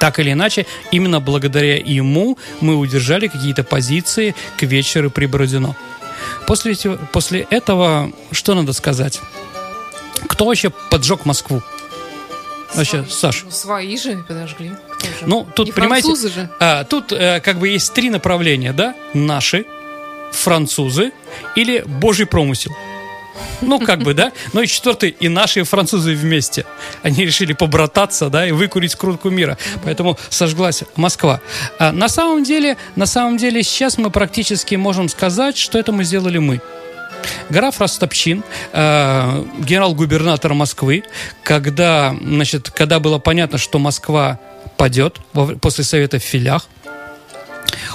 Так 0.00 0.18
или 0.18 0.32
иначе, 0.32 0.66
именно 0.92 1.20
благодаря 1.20 1.76
ему 1.76 2.36
мы 2.60 2.76
удержали 2.76 3.28
какие-то 3.28 3.64
позиции 3.64 4.34
к 4.58 4.62
вечеру 4.64 5.10
при 5.10 5.26
Бородино. 5.26 5.74
После, 6.46 6.74
после 7.12 7.46
этого, 7.50 8.12
что 8.30 8.54
надо 8.54 8.72
сказать? 8.72 9.20
Кто 10.28 10.44
вообще 10.46 10.70
поджег 10.90 11.24
Москву? 11.24 11.62
Вообще, 12.74 13.04
Саш. 13.08 13.44
Ну, 13.44 13.50
Свои 13.50 13.96
же 13.96 14.22
подожгли. 14.28 14.72
Кто 14.90 15.06
же? 15.06 15.12
Ну, 15.26 15.46
тут, 15.54 15.66
Не 15.68 15.72
понимаете, 15.72 16.14
же. 16.16 16.50
а, 16.60 16.84
тут 16.84 17.12
э, 17.12 17.40
как 17.40 17.58
бы 17.58 17.68
есть 17.68 17.94
три 17.94 18.10
направления, 18.10 18.72
да? 18.72 18.94
Наши, 19.14 19.64
французы 20.32 21.12
или 21.54 21.82
божий 21.86 22.26
промысел. 22.26 22.74
Ну, 23.60 23.80
как 23.80 24.02
бы, 24.02 24.14
да. 24.14 24.32
Ну 24.52 24.62
и 24.62 24.66
четвертый, 24.66 25.10
и 25.10 25.28
наши 25.28 25.64
французы 25.64 26.14
вместе. 26.14 26.64
Они 27.02 27.24
решили 27.24 27.52
побрататься, 27.52 28.28
да, 28.28 28.46
и 28.46 28.52
выкурить 28.52 28.94
крутку 28.94 29.30
мира. 29.30 29.56
Поэтому 29.84 30.18
сожглась 30.28 30.84
Москва. 30.96 31.40
А 31.78 31.92
на 31.92 32.08
самом 32.08 32.44
деле, 32.44 32.76
на 32.96 33.06
самом 33.06 33.36
деле, 33.36 33.62
сейчас 33.62 33.98
мы 33.98 34.10
практически 34.10 34.74
можем 34.74 35.08
сказать, 35.08 35.56
что 35.56 35.78
это 35.78 35.92
мы 35.92 36.04
сделали 36.04 36.38
мы. 36.38 36.60
Граф 37.48 37.80
Ростопчин, 37.80 38.44
э, 38.72 39.44
генерал-губернатор 39.58 40.54
Москвы, 40.54 41.04
когда, 41.42 42.14
значит, 42.20 42.70
когда 42.70 43.00
было 43.00 43.18
понятно, 43.18 43.58
что 43.58 43.78
Москва 43.78 44.38
падет 44.76 45.18
после 45.60 45.84
совета 45.84 46.18
в 46.18 46.22
филях, 46.22 46.68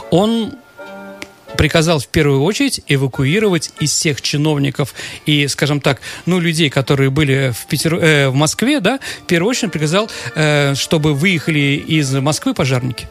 он 0.10 0.54
приказал 1.58 2.00
в 2.00 2.08
первую 2.08 2.44
очередь 2.44 2.82
эвакуировать 2.88 3.72
из 3.80 3.92
всех 3.92 4.22
чиновников 4.22 4.94
и, 5.26 5.48
скажем 5.48 5.82
так, 5.82 6.02
ну, 6.26 6.40
людей, 6.40 6.70
которые 6.70 7.10
были 7.10 7.54
в, 7.54 7.68
Питер... 7.68 7.96
э, 7.96 8.30
в 8.30 8.36
Москве, 8.36 8.80
да, 8.80 9.00
в 9.24 9.28
первую 9.28 9.52
очередь 9.52 9.72
приказал, 9.72 10.10
э, 10.36 10.76
чтобы 10.76 11.14
выехали 11.14 11.84
из 11.88 12.14
Москвы 12.14 12.54
пожарники. 12.54 13.08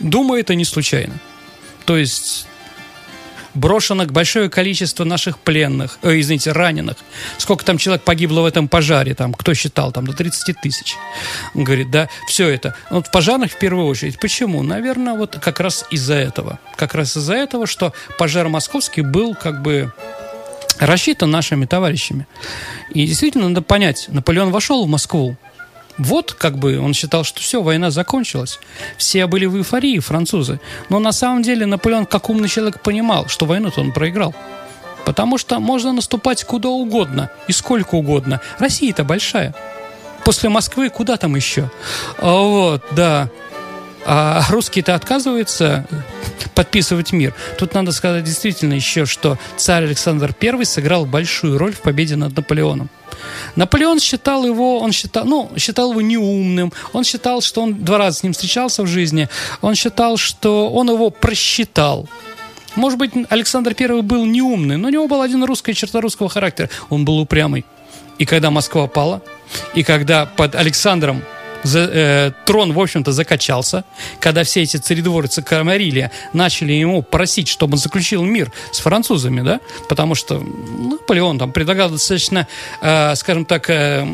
Думаю, 0.00 0.40
это 0.40 0.54
не 0.54 0.64
случайно. 0.64 1.14
То 1.84 1.96
есть 1.96 2.46
брошено 3.54 4.06
большое 4.06 4.50
количество 4.50 5.04
наших 5.04 5.38
пленных, 5.38 5.98
э, 6.02 6.20
извините, 6.20 6.52
раненых. 6.52 6.96
Сколько 7.38 7.64
там 7.64 7.78
человек 7.78 8.02
погибло 8.02 8.42
в 8.42 8.46
этом 8.46 8.68
пожаре, 8.68 9.14
там, 9.14 9.32
кто 9.32 9.54
считал, 9.54 9.92
там, 9.92 10.06
до 10.06 10.12
30 10.12 10.60
тысяч. 10.60 10.96
Он 11.54 11.64
говорит, 11.64 11.90
да, 11.90 12.08
все 12.28 12.48
это. 12.48 12.74
Вот 12.90 13.06
в 13.06 13.10
пожарных 13.10 13.52
в 13.52 13.58
первую 13.58 13.86
очередь. 13.86 14.18
Почему? 14.18 14.62
Наверное, 14.62 15.14
вот 15.14 15.38
как 15.40 15.60
раз 15.60 15.84
из-за 15.90 16.14
этого. 16.14 16.58
Как 16.76 16.94
раз 16.94 17.16
из-за 17.16 17.34
этого, 17.34 17.66
что 17.66 17.92
пожар 18.18 18.48
московский 18.48 19.02
был 19.02 19.34
как 19.34 19.62
бы 19.62 19.92
рассчитан 20.78 21.30
нашими 21.30 21.66
товарищами. 21.66 22.26
И 22.90 23.06
действительно 23.06 23.48
надо 23.48 23.62
понять, 23.62 24.06
Наполеон 24.08 24.50
вошел 24.50 24.84
в 24.84 24.88
Москву, 24.88 25.36
вот, 25.98 26.32
как 26.32 26.58
бы, 26.58 26.78
он 26.78 26.92
считал, 26.92 27.24
что 27.24 27.40
все, 27.40 27.62
война 27.62 27.90
закончилась. 27.90 28.58
Все 28.98 29.26
были 29.26 29.46
в 29.46 29.56
эйфории, 29.56 29.98
французы. 30.00 30.60
Но 30.88 30.98
на 30.98 31.12
самом 31.12 31.42
деле 31.42 31.66
Наполеон, 31.66 32.06
как 32.06 32.30
умный 32.30 32.48
человек, 32.48 32.80
понимал, 32.80 33.28
что 33.28 33.46
войну-то 33.46 33.80
он 33.80 33.92
проиграл. 33.92 34.34
Потому 35.04 35.38
что 35.38 35.60
можно 35.60 35.92
наступать 35.92 36.44
куда 36.44 36.70
угодно 36.70 37.30
и 37.46 37.52
сколько 37.52 37.94
угодно. 37.94 38.40
Россия-то 38.58 39.04
большая. 39.04 39.54
После 40.24 40.48
Москвы 40.48 40.88
куда 40.88 41.16
там 41.16 41.36
еще? 41.36 41.70
А 42.18 42.32
вот, 42.32 42.82
да. 42.92 43.28
А 44.06 44.42
русские-то 44.50 44.94
отказываются 44.94 45.86
подписывать 46.54 47.12
мир. 47.12 47.34
Тут 47.58 47.74
надо 47.74 47.92
сказать 47.92 48.24
действительно 48.24 48.74
еще, 48.74 49.06
что 49.06 49.38
царь 49.56 49.84
Александр 49.84 50.34
I 50.40 50.64
сыграл 50.64 51.06
большую 51.06 51.58
роль 51.58 51.72
в 51.72 51.80
победе 51.80 52.16
над 52.16 52.36
Наполеоном. 52.36 52.88
Наполеон 53.56 54.00
считал 54.00 54.44
его, 54.44 54.80
он 54.80 54.92
считал, 54.92 55.24
ну, 55.24 55.50
считал 55.56 55.92
его 55.92 56.00
неумным, 56.00 56.72
он 56.92 57.04
считал, 57.04 57.40
что 57.40 57.62
он 57.62 57.84
два 57.84 57.98
раза 57.98 58.18
с 58.18 58.22
ним 58.22 58.32
встречался 58.32 58.82
в 58.82 58.86
жизни, 58.86 59.28
он 59.60 59.74
считал, 59.74 60.16
что 60.16 60.70
он 60.70 60.90
его 60.90 61.10
просчитал. 61.10 62.08
Может 62.76 62.98
быть, 62.98 63.12
Александр 63.30 63.74
I 63.78 64.02
был 64.02 64.26
неумный, 64.26 64.76
но 64.76 64.88
у 64.88 64.90
него 64.90 65.06
была 65.06 65.24
один 65.24 65.44
русская 65.44 65.74
черта 65.74 66.00
русского 66.00 66.28
характера. 66.28 66.68
Он 66.90 67.04
был 67.04 67.18
упрямый. 67.18 67.64
И 68.18 68.26
когда 68.26 68.50
Москва 68.50 68.86
пала, 68.86 69.22
и 69.74 69.82
когда 69.82 70.26
под 70.26 70.54
Александром 70.54 71.22
за, 71.64 71.80
э, 71.80 72.32
трон, 72.46 72.72
в 72.72 72.78
общем-то, 72.78 73.12
закачался, 73.12 73.84
когда 74.20 74.44
все 74.44 74.62
эти 74.62 74.76
царедворцы 74.76 75.42
Камарилия 75.42 76.12
начали 76.32 76.72
ему 76.72 77.02
просить, 77.02 77.48
чтобы 77.48 77.72
он 77.72 77.78
заключил 77.78 78.22
мир 78.22 78.52
с 78.70 78.78
французами, 78.78 79.40
да, 79.40 79.60
потому 79.88 80.14
что 80.14 80.38
Наполеон 80.38 81.38
там 81.38 81.52
предлагал 81.52 81.90
достаточно, 81.90 82.46
э, 82.80 83.14
скажем 83.16 83.44
так, 83.44 83.68
э, 83.70 84.06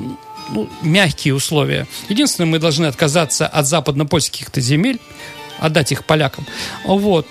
ну, 0.50 0.69
мягкие 0.83 1.35
условия. 1.35 1.87
Единственное, 2.09 2.49
мы 2.49 2.59
должны 2.59 2.87
отказаться 2.87 3.47
от 3.47 3.66
западно-польских-то 3.66 4.61
земель, 4.61 4.99
отдать 5.59 5.92
их 5.92 6.04
полякам. 6.04 6.47
Вот. 6.85 7.26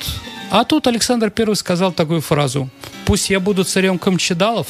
А 0.51 0.63
тут 0.63 0.87
Александр 0.87 1.31
I 1.35 1.55
сказал 1.55 1.91
такую 1.91 2.21
фразу. 2.21 2.69
«Пусть 3.05 3.29
я 3.29 3.39
буду 3.39 3.63
царем 3.63 3.99
Камчедалов, 3.99 4.67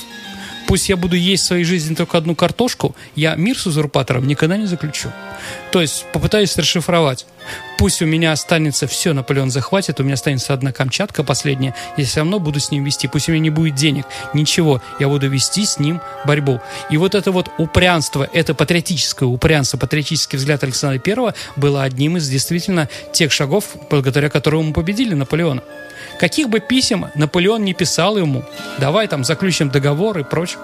пусть 0.69 0.87
я 0.87 0.97
буду 0.97 1.15
есть 1.15 1.45
в 1.45 1.47
своей 1.47 1.63
жизни 1.63 1.95
только 1.95 2.19
одну 2.19 2.35
картошку, 2.35 2.95
я 3.15 3.33
мир 3.33 3.57
с 3.57 3.65
узурпатором 3.65 4.27
никогда 4.27 4.55
не 4.55 4.67
заключу. 4.67 5.09
То 5.71 5.81
есть 5.81 6.05
попытаюсь 6.13 6.55
расшифровать. 6.57 7.25
Пусть 7.77 8.01
у 8.01 8.05
меня 8.05 8.33
останется 8.33 8.87
все, 8.87 9.13
Наполеон 9.13 9.51
захватит, 9.51 9.99
у 9.99 10.03
меня 10.03 10.15
останется 10.15 10.53
одна 10.53 10.73
Камчатка 10.73 11.23
последняя, 11.23 11.73
я 11.95 12.05
все 12.05 12.19
равно 12.19 12.39
буду 12.39 12.59
с 12.59 12.71
ним 12.71 12.83
вести. 12.83 13.07
Пусть 13.07 13.29
у 13.29 13.31
меня 13.31 13.41
не 13.41 13.49
будет 13.49 13.75
денег, 13.75 14.05
ничего, 14.33 14.81
я 14.99 15.07
буду 15.07 15.29
вести 15.29 15.65
с 15.65 15.79
ним 15.79 16.01
борьбу. 16.25 16.59
И 16.89 16.97
вот 16.97 17.15
это 17.15 17.31
вот 17.31 17.49
упрямство, 17.57 18.27
это 18.33 18.53
патриотическое 18.53 19.27
упрямство, 19.27 19.77
патриотический 19.77 20.37
взгляд 20.37 20.63
Александра 20.63 21.01
I 21.05 21.33
было 21.55 21.83
одним 21.83 22.17
из 22.17 22.27
действительно 22.27 22.89
тех 23.13 23.31
шагов, 23.31 23.75
благодаря 23.89 24.29
которым 24.29 24.67
мы 24.67 24.73
победили 24.73 25.13
Наполеона. 25.13 25.63
Каких 26.19 26.49
бы 26.49 26.59
писем 26.59 27.07
Наполеон 27.15 27.63
не 27.63 27.73
писал 27.73 28.17
ему, 28.17 28.43
давай 28.77 29.07
там 29.07 29.23
заключим 29.23 29.69
договор 29.69 30.19
и 30.19 30.23
прочее. 30.23 30.59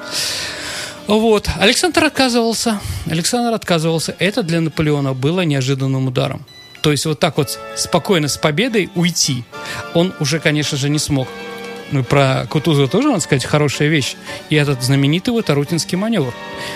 Вот. 1.08 1.48
Александр 1.60 2.06
отказывался. 2.06 2.80
Александр 3.10 3.54
отказывался. 3.54 4.15
Это 4.19 4.43
для 4.43 4.60
Наполеона 4.60 5.13
было 5.13 5.41
неожиданным 5.41 6.08
ударом. 6.08 6.45
То 6.86 6.91
есть 6.91 7.08
вот 7.08 7.19
так 7.19 7.38
вот 7.38 7.58
спокойно 7.76 8.28
с 8.28 8.38
победой 8.38 8.91
уйти 8.93 9.43
он 9.95 10.13
уже, 10.19 10.39
конечно 10.39 10.78
же, 10.78 10.88
не 10.88 11.00
смог. 11.00 11.28
Ну, 11.91 12.04
про 12.04 12.45
Кутузова 12.48 12.88
тоже, 12.88 13.08
надо 13.08 13.21
сказать, 13.21 13.43
хорошая 13.43 13.88
вещь. 13.88 14.13
И 14.52 14.56
этот 14.56 14.84
знаменитый 14.84 15.34
вот 15.34 15.50
Арутинский 15.50 15.98
маневр. 15.98 16.32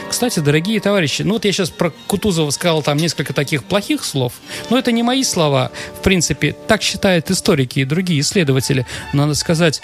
Кстати, 0.10 0.39
дорогие 0.39 0.80
товарищи, 0.80 1.22
ну 1.22 1.34
вот 1.34 1.45
я 1.45 1.52
сейчас 1.52 1.69
про 1.69 1.91
Кутузова 2.08 2.50
сказал 2.50 2.82
там 2.82 2.98
несколько 2.98 3.34
таких 3.34 3.63
плохих 3.63 4.04
слов, 4.04 4.34
но 4.72 4.80
это 4.80 4.91
не 4.91 5.04
мои 5.04 5.22
слова. 5.22 5.69
В 6.00 6.02
принципе, 6.02 6.56
так 6.67 6.82
считают 6.82 7.30
историки 7.30 7.78
и 7.82 7.86
другие 7.86 8.22
исследователи. 8.22 8.88
Но 9.13 9.26
надо 9.26 9.36
сказать, 9.36 9.80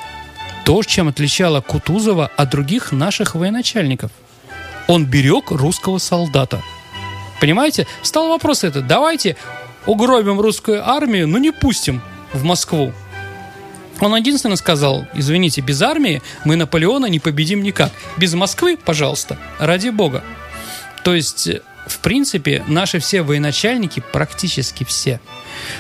то, 0.66 0.82
чем 0.82 1.08
отличало 1.08 1.62
Кутузова 1.62 2.32
от 2.36 2.50
других 2.50 2.92
наших 2.92 3.36
военачальников. 3.36 4.10
Он 4.88 5.06
берег 5.06 5.52
русского 5.52 6.00
солдата. 6.00 6.64
Понимаете? 7.40 7.86
Встал 8.02 8.30
вопрос 8.30 8.64
этот. 8.64 8.88
Давайте 8.88 9.36
угробим 9.86 10.40
русскую 10.40 10.88
армию, 10.88 11.28
но 11.28 11.38
не 11.38 11.52
пустим 11.52 12.02
в 12.34 12.44
Москву. 12.44 12.94
Он 14.02 14.16
единственно 14.16 14.58
сказал, 14.58 15.08
извините, 15.14 15.62
без 15.62 15.82
армии 15.82 16.22
мы 16.44 16.56
Наполеона 16.58 17.06
не 17.06 17.20
победим 17.20 17.64
никак. 17.64 17.92
Без 18.18 18.34
Москвы, 18.34 18.78
пожалуйста, 18.78 19.38
ради 19.58 19.90
бога. 19.90 20.24
То 21.04 21.14
есть, 21.14 21.50
в 21.88 22.00
принципе, 22.00 22.64
наши 22.68 23.00
все 23.00 23.22
военачальники, 23.22 24.04
практически 24.12 24.84
все, 24.84 25.22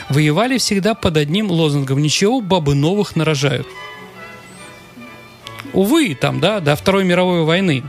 воевали 0.10 0.58
всегда 0.58 0.94
под 0.94 1.18
одним 1.18 1.52
лозунгом 1.52 2.02
«Ничего, 2.02 2.42
бабы 2.42 2.74
новых 2.76 3.16
нарожают». 3.16 3.68
Увы, 5.74 6.16
там, 6.16 6.40
да, 6.40 6.62
до 6.62 6.76
Второй 6.78 7.04
мировой 7.04 7.44
войны. 7.44 7.84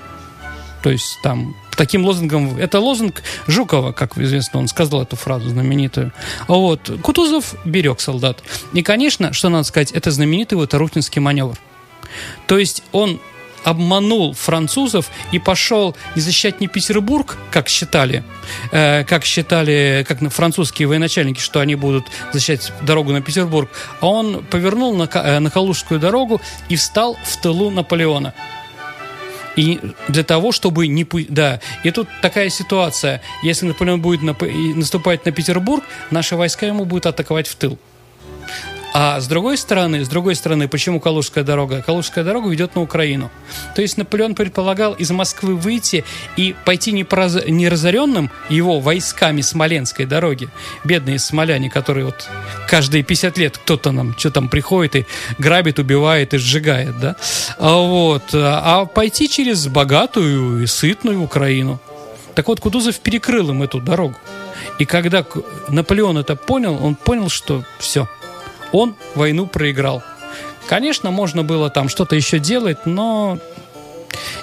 То 0.82 0.90
есть 0.90 1.18
там 1.22 1.54
таким 1.76 2.04
лозунгом. 2.04 2.56
Это 2.58 2.80
лозунг 2.80 3.22
Жукова, 3.46 3.92
как 3.92 4.18
известно, 4.18 4.60
он 4.60 4.68
сказал 4.68 5.02
эту 5.02 5.16
фразу 5.16 5.48
знаменитую. 5.48 6.12
Вот. 6.48 6.90
Кутузов 7.02 7.54
берег 7.64 8.00
солдат. 8.00 8.42
И, 8.72 8.82
конечно, 8.82 9.32
что 9.32 9.48
надо 9.48 9.64
сказать, 9.64 9.92
это 9.92 10.10
знаменитый 10.10 10.58
вот 10.58 10.74
Арутинский 10.74 11.20
маневр. 11.20 11.58
То 12.46 12.58
есть 12.58 12.82
он 12.92 13.20
обманул 13.66 14.32
французов 14.32 15.10
и 15.32 15.40
пошел 15.40 15.96
не 16.14 16.22
защищать 16.22 16.60
не 16.60 16.68
Петербург, 16.68 17.36
как 17.50 17.68
считали, 17.68 18.22
э, 18.70 19.02
как 19.02 19.24
считали, 19.24 20.06
как 20.06 20.20
французские 20.32 20.86
военачальники, 20.86 21.40
что 21.40 21.58
они 21.58 21.74
будут 21.74 22.06
защищать 22.32 22.72
дорогу 22.82 23.10
на 23.10 23.20
Петербург, 23.20 23.68
а 24.00 24.06
он 24.06 24.44
повернул 24.44 24.94
на, 24.94 25.08
э, 25.12 25.40
на 25.40 25.50
Калужскую 25.50 25.98
дорогу 25.98 26.40
и 26.68 26.76
встал 26.76 27.18
в 27.24 27.36
тылу 27.40 27.70
Наполеона. 27.70 28.34
И 29.56 29.80
для 30.08 30.22
того, 30.22 30.52
чтобы 30.52 30.86
не... 30.86 31.06
Да, 31.28 31.60
и 31.82 31.90
тут 31.90 32.08
такая 32.22 32.50
ситуация. 32.50 33.22
Если 33.42 33.66
Наполеон 33.66 34.00
будет 34.00 34.22
наступать 34.22 35.24
на 35.24 35.32
Петербург, 35.32 35.82
наши 36.10 36.36
войска 36.36 36.66
ему 36.66 36.84
будут 36.84 37.06
атаковать 37.06 37.48
в 37.48 37.56
тыл. 37.56 37.78
А 38.98 39.20
с 39.20 39.26
другой 39.26 39.58
стороны, 39.58 40.02
с 40.06 40.08
другой 40.08 40.34
стороны, 40.34 40.68
почему 40.68 41.00
Калужская 41.00 41.44
дорога? 41.44 41.82
Калужская 41.82 42.24
дорога 42.24 42.48
ведет 42.48 42.76
на 42.76 42.80
Украину. 42.80 43.30
То 43.74 43.82
есть 43.82 43.98
Наполеон 43.98 44.34
предполагал 44.34 44.94
из 44.94 45.10
Москвы 45.10 45.54
выйти 45.54 46.02
и 46.38 46.56
пойти 46.64 46.92
не, 46.92 47.04
по, 47.04 47.28
не 47.46 47.68
разоренным 47.68 48.30
его 48.48 48.80
войсками 48.80 49.42
Смоленской 49.42 50.06
дороги. 50.06 50.48
Бедные 50.82 51.18
смоляне, 51.18 51.68
которые 51.68 52.06
вот 52.06 52.26
каждые 52.70 53.02
50 53.02 53.36
лет 53.36 53.58
кто-то 53.58 53.92
нам 53.92 54.16
что 54.16 54.30
там 54.30 54.48
приходит 54.48 54.96
и 54.96 55.06
грабит, 55.36 55.78
убивает 55.78 56.32
и 56.32 56.38
сжигает, 56.38 56.98
да? 56.98 57.16
А 57.58 57.76
вот, 57.76 58.30
а 58.32 58.86
пойти 58.86 59.28
через 59.28 59.68
богатую 59.68 60.62
и 60.62 60.66
сытную 60.66 61.22
Украину. 61.22 61.80
Так 62.34 62.48
вот, 62.48 62.60
Кутузов 62.60 62.98
перекрыл 63.00 63.50
им 63.50 63.62
эту 63.62 63.78
дорогу. 63.78 64.16
И 64.78 64.86
когда 64.86 65.22
Наполеон 65.68 66.16
это 66.16 66.34
понял, 66.34 66.82
он 66.82 66.94
понял, 66.94 67.28
что 67.28 67.62
все– 67.78 68.08
он 68.76 68.94
войну 69.14 69.46
проиграл. 69.46 70.02
Конечно, 70.68 71.10
можно 71.10 71.44
было 71.44 71.70
там 71.70 71.88
что-то 71.88 72.16
еще 72.16 72.38
делать, 72.38 72.86
но 72.86 73.38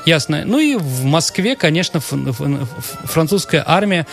Ясно. 0.06 0.44
Ну 0.46 0.60
и 0.60 0.76
в 0.76 1.04
Москве, 1.06 1.56
конечно, 1.56 2.00
французская 2.00 3.64
армия. 3.66 4.06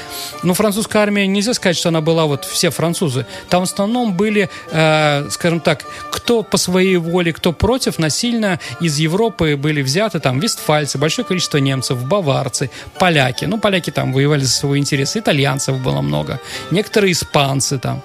Ну, 0.42 0.54
французская 0.54 1.00
армия, 1.00 1.26
нельзя 1.26 1.54
сказать, 1.54 1.76
что 1.76 1.88
она 1.88 2.00
была 2.00 2.26
вот 2.26 2.44
все 2.44 2.70
французы. 2.70 3.26
Там 3.48 3.60
в 3.60 3.64
основном 3.64 4.14
были, 4.14 4.48
э, 4.70 5.28
скажем 5.30 5.60
так, 5.60 5.84
кто 6.12 6.42
по 6.42 6.56
своей 6.56 6.96
воле, 6.96 7.32
кто 7.32 7.52
против, 7.52 7.98
насильно 7.98 8.60
из 8.80 8.98
Европы 8.98 9.56
были 9.56 9.82
взяты 9.82 10.20
там 10.20 10.38
вестфальцы, 10.38 10.98
большое 10.98 11.26
количество 11.26 11.58
немцев, 11.58 12.04
баварцы, 12.04 12.70
поляки. 12.98 13.46
Ну, 13.46 13.58
поляки 13.58 13.90
там 13.90 14.12
воевали 14.12 14.42
за 14.42 14.50
свой 14.50 14.78
интерес. 14.78 15.16
Итальянцев 15.16 15.78
было 15.78 16.00
много. 16.00 16.40
Некоторые 16.70 17.12
испанцы 17.12 17.78
там 17.78 18.02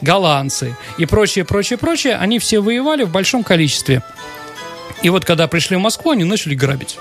голландцы 0.00 0.76
и 0.96 1.06
прочее, 1.06 1.44
прочее, 1.44 1.78
прочее, 1.78 2.16
они 2.16 2.38
все 2.38 2.60
воевали 2.60 3.04
в 3.04 3.10
большом 3.10 3.44
количестве. 3.44 4.02
И 5.02 5.10
вот 5.10 5.24
когда 5.24 5.46
пришли 5.46 5.76
в 5.76 5.80
Москву, 5.80 6.10
они 6.10 6.24
начали 6.24 6.54
грабить. 6.54 6.98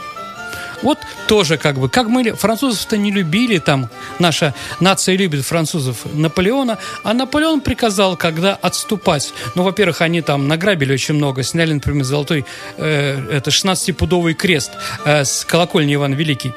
Вот 0.83 0.99
тоже 1.27 1.57
как 1.57 1.79
бы, 1.79 1.89
как 1.89 2.07
мы 2.07 2.33
французов-то 2.33 2.97
не 2.97 3.11
любили, 3.11 3.57
там 3.57 3.89
наша 4.19 4.53
нация 4.79 5.15
любит 5.15 5.43
французов 5.43 6.05
Наполеона, 6.13 6.77
а 7.03 7.13
Наполеон 7.13 7.61
приказал, 7.61 8.15
когда 8.15 8.53
отступать. 8.53 9.33
Ну, 9.55 9.63
во-первых, 9.63 10.01
они 10.01 10.21
там 10.21 10.47
награбили 10.47 10.93
очень 10.93 11.15
много, 11.15 11.41
сняли, 11.43 11.73
например, 11.73 12.03
золотой, 12.03 12.45
э, 12.77 13.31
это 13.31 13.49
16-пудовый 13.49 14.35
крест 14.35 14.73
э, 15.03 15.25
с 15.25 15.45
колокольни 15.45 15.95
Иван 15.95 16.13
Великий 16.13 16.53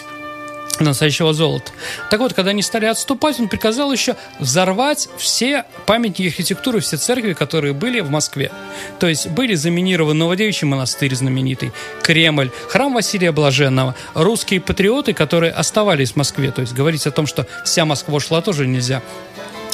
настоящего 0.78 1.32
золота. 1.32 1.72
Так 2.10 2.20
вот, 2.20 2.32
когда 2.32 2.50
они 2.50 2.62
стали 2.62 2.86
отступать, 2.86 3.38
он 3.40 3.48
приказал 3.48 3.92
еще 3.92 4.16
взорвать 4.38 5.08
все 5.18 5.64
памятники 5.86 6.28
архитектуры, 6.28 6.80
все 6.80 6.96
церкви, 6.96 7.32
которые 7.32 7.74
были 7.74 8.00
в 8.00 8.10
Москве. 8.10 8.50
То 8.98 9.08
есть 9.08 9.28
были 9.28 9.54
заминированы 9.54 10.14
Новодевичий 10.20 10.66
монастырь 10.66 11.14
знаменитый, 11.14 11.72
Кремль, 12.02 12.50
храм 12.68 12.94
Василия 12.94 13.32
Блаженного, 13.32 13.94
русские 14.14 14.60
патриоты, 14.60 15.12
которые 15.12 15.52
оставались 15.52 16.12
в 16.12 16.16
Москве. 16.16 16.50
То 16.50 16.60
есть 16.62 16.72
говорить 16.72 17.06
о 17.06 17.10
том, 17.10 17.26
что 17.26 17.46
вся 17.64 17.84
Москва 17.84 18.20
шла, 18.20 18.40
тоже 18.40 18.66
нельзя. 18.66 19.02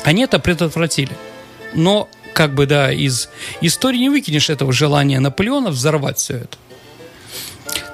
Они 0.04 0.22
это 0.22 0.38
предотвратили. 0.38 1.12
Но, 1.74 2.08
как 2.32 2.54
бы, 2.54 2.66
да, 2.66 2.92
из 2.92 3.28
истории 3.60 3.98
не 3.98 4.08
выкинешь 4.08 4.50
этого 4.50 4.72
желания 4.72 5.20
Наполеона 5.20 5.70
взорвать 5.70 6.18
все 6.18 6.34
это. 6.34 6.56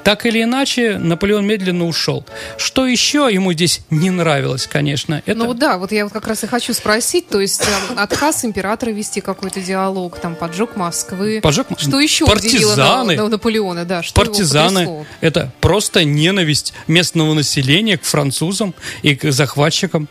Так 0.04 0.26
или 0.26 0.42
иначе, 0.42 0.98
Наполеон 0.98 1.46
медленно 1.46 1.86
ушел. 1.86 2.24
Что 2.56 2.86
еще 2.86 3.28
ему 3.30 3.52
здесь 3.52 3.82
не 3.90 4.10
нравилось, 4.10 4.66
конечно? 4.66 5.22
Это... 5.26 5.38
Ну 5.38 5.54
да, 5.54 5.78
вот 5.78 5.92
я 5.92 6.04
вот 6.04 6.12
как 6.12 6.26
раз 6.26 6.42
и 6.44 6.46
хочу 6.46 6.74
спросить, 6.74 7.28
то 7.28 7.40
есть 7.40 7.62
э, 7.62 7.94
отказ 7.96 8.44
императора 8.44 8.90
вести 8.90 9.20
какой-то 9.20 9.60
диалог, 9.60 10.18
там 10.18 10.34
поджог 10.34 10.76
Москвы. 10.76 11.40
Поджог 11.42 11.66
Что 11.78 12.00
еще 12.00 12.26
партизаны, 12.26 13.16
на, 13.16 13.22
на 13.24 13.28
Наполеона, 13.28 13.84
да? 13.84 14.02
Что 14.02 14.14
партизаны. 14.14 15.06
Это 15.20 15.52
просто 15.60 16.04
ненависть 16.04 16.72
местного 16.88 17.34
населения 17.34 17.98
к 17.98 18.02
французам 18.02 18.74
и 19.02 19.14
к 19.14 19.30
захватчикам. 19.30 20.08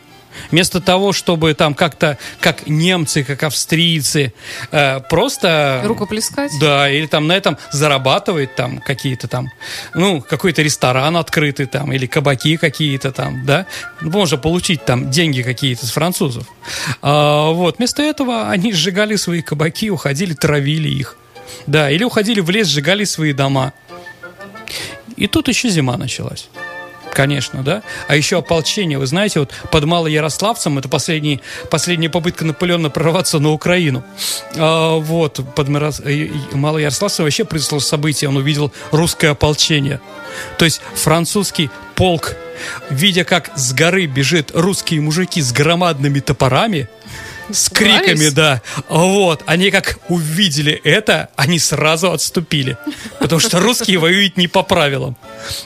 Вместо 0.50 0.80
того, 0.80 1.12
чтобы 1.12 1.54
там 1.54 1.74
как-то, 1.74 2.18
как 2.40 2.66
немцы, 2.66 3.24
как 3.24 3.42
австрийцы, 3.42 4.32
э, 4.70 5.00
просто... 5.08 5.82
Рукоплескать? 5.84 6.52
Да, 6.60 6.90
или 6.90 7.06
там 7.06 7.26
на 7.26 7.32
этом 7.32 7.58
зарабатывать 7.70 8.54
там 8.54 8.78
какие-то 8.78 9.28
там, 9.28 9.50
ну, 9.94 10.20
какой-то 10.20 10.62
ресторан 10.62 11.16
открытый 11.16 11.66
там, 11.66 11.92
или 11.92 12.06
кабаки 12.06 12.56
какие-то 12.56 13.12
там, 13.12 13.44
да, 13.44 13.66
можно 14.00 14.38
получить 14.38 14.84
там 14.84 15.10
деньги 15.10 15.42
какие-то 15.42 15.86
с 15.86 15.90
французов. 15.90 16.46
А, 17.00 17.50
вот, 17.50 17.78
вместо 17.78 18.02
этого 18.02 18.50
они 18.50 18.72
сжигали 18.72 19.16
свои 19.16 19.42
кабаки, 19.42 19.90
уходили, 19.90 20.34
травили 20.34 20.88
их. 20.88 21.16
Да, 21.66 21.90
или 21.90 22.04
уходили 22.04 22.40
в 22.40 22.50
лес, 22.50 22.68
сжигали 22.68 23.04
свои 23.04 23.32
дома. 23.32 23.72
И 25.16 25.26
тут 25.26 25.48
еще 25.48 25.68
зима 25.68 25.96
началась. 25.96 26.48
Конечно, 27.12 27.62
да. 27.62 27.82
А 28.08 28.16
еще 28.16 28.38
ополчение. 28.38 28.98
Вы 28.98 29.06
знаете, 29.06 29.40
вот 29.40 29.50
под 29.70 29.84
Малоярославцем, 29.84 30.78
это 30.78 30.88
последний, 30.88 31.42
последняя 31.70 32.08
попытка 32.08 32.44
Наполеона 32.44 32.88
прорваться 32.88 33.38
на 33.38 33.50
Украину. 33.50 34.02
А, 34.56 34.96
вот, 34.96 35.40
под 35.54 35.68
Малоярославцем 35.68 37.24
вообще 37.24 37.44
произошло 37.44 37.80
событие. 37.80 38.30
Он 38.30 38.38
увидел 38.38 38.72
русское 38.92 39.28
ополчение. 39.28 40.00
То 40.56 40.64
есть 40.64 40.80
французский 40.94 41.70
полк, 41.96 42.34
видя, 42.88 43.24
как 43.24 43.50
с 43.56 43.74
горы 43.74 44.06
бежит 44.06 44.50
русские 44.54 45.02
мужики 45.02 45.42
с 45.42 45.52
громадными 45.52 46.20
топорами, 46.20 46.88
с 47.50 47.68
криками, 47.68 48.28
да. 48.30 48.62
Вот. 48.88 49.42
Они 49.46 49.70
как 49.70 49.98
увидели 50.08 50.72
это, 50.84 51.30
они 51.36 51.58
сразу 51.58 52.12
отступили. 52.12 52.76
Потому 53.18 53.40
что 53.40 53.60
русские 53.60 53.98
воюют 53.98 54.36
не 54.36 54.48
по 54.48 54.62
правилам. 54.62 55.16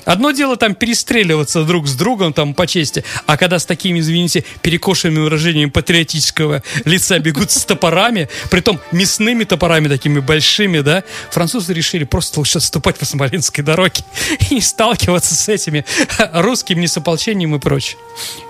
Одно 0.04 0.30
дело 0.30 0.56
там 0.56 0.74
перестреливаться 0.74 1.64
друг 1.64 1.86
с 1.86 1.94
другом 1.94 2.32
там 2.32 2.54
по 2.54 2.66
чести, 2.66 3.04
а 3.26 3.36
когда 3.36 3.58
с 3.58 3.66
такими, 3.66 4.00
извините, 4.00 4.44
перекошенными 4.62 5.22
выражениями 5.22 5.70
патриотического 5.70 6.62
лица 6.84 7.18
бегут 7.18 7.50
с 7.50 7.64
топорами, 7.64 8.28
притом 8.50 8.80
мясными 8.92 9.44
топорами 9.44 9.88
такими 9.88 10.20
большими, 10.20 10.80
да, 10.80 11.04
французы 11.30 11.72
решили 11.74 12.04
просто 12.04 12.40
лучше 12.40 12.58
отступать 12.58 12.96
по 12.96 13.04
Смоленской 13.04 13.62
дороге 13.62 14.02
и 14.50 14.60
сталкиваться 14.60 15.34
с 15.34 15.48
этими 15.48 15.84
русским 16.32 16.80
несополчением 16.80 17.54
и 17.54 17.58
прочее. 17.58 17.98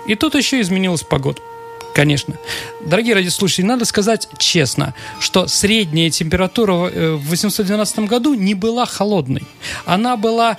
И 0.07 0.15
тут 0.15 0.35
еще 0.35 0.61
изменилась 0.61 1.03
погода. 1.03 1.41
Конечно. 1.97 2.35
Дорогие 2.85 3.15
радиослушатели, 3.15 3.65
надо 3.65 3.83
сказать 3.83 4.29
честно, 4.37 4.93
что 5.19 5.47
средняя 5.47 6.11
температура 6.11 6.73
в 6.73 7.29
812 7.29 7.99
году 8.01 8.35
не 8.35 8.53
была 8.53 8.85
холодной. 8.85 9.41
Она 9.83 10.15
была 10.15 10.57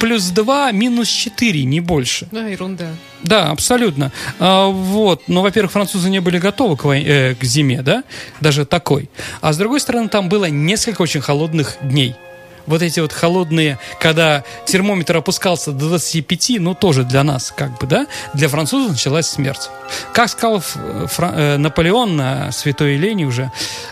плюс 0.00 0.24
2, 0.28 0.72
минус 0.72 1.08
4, 1.08 1.64
не 1.64 1.80
больше. 1.80 2.26
Да, 2.32 2.46
ерунда. 2.46 2.88
Да, 3.22 3.50
абсолютно. 3.50 4.12
А, 4.38 4.68
вот. 4.68 5.24
Но, 5.28 5.42
во-первых, 5.42 5.72
французы 5.72 6.08
не 6.08 6.20
были 6.20 6.38
готовы 6.38 6.78
к, 6.78 6.84
вой... 6.84 7.02
э, 7.04 7.34
к 7.34 7.44
зиме, 7.44 7.82
да, 7.82 8.02
даже 8.40 8.64
такой. 8.64 9.10
А 9.42 9.52
с 9.52 9.58
другой 9.58 9.80
стороны, 9.80 10.08
там 10.08 10.30
было 10.30 10.46
несколько 10.46 11.02
очень 11.02 11.20
холодных 11.20 11.76
дней 11.82 12.16
вот 12.66 12.82
эти 12.82 13.00
вот 13.00 13.12
холодные, 13.12 13.78
когда 14.00 14.44
термометр 14.66 15.16
опускался 15.16 15.72
до 15.72 15.88
25, 15.88 16.60
ну, 16.60 16.74
тоже 16.74 17.04
для 17.04 17.24
нас, 17.24 17.52
как 17.56 17.78
бы, 17.78 17.86
да, 17.86 18.06
для 18.34 18.48
французов 18.48 18.92
началась 18.92 19.26
смерть. 19.26 19.70
Как 20.12 20.28
сказал 20.28 20.60
Фра- 20.60 21.32
э, 21.34 21.56
Наполеон 21.56 22.16
на 22.16 22.52
Святой 22.52 22.94
Елене 22.94 23.24
уже, 23.24 23.50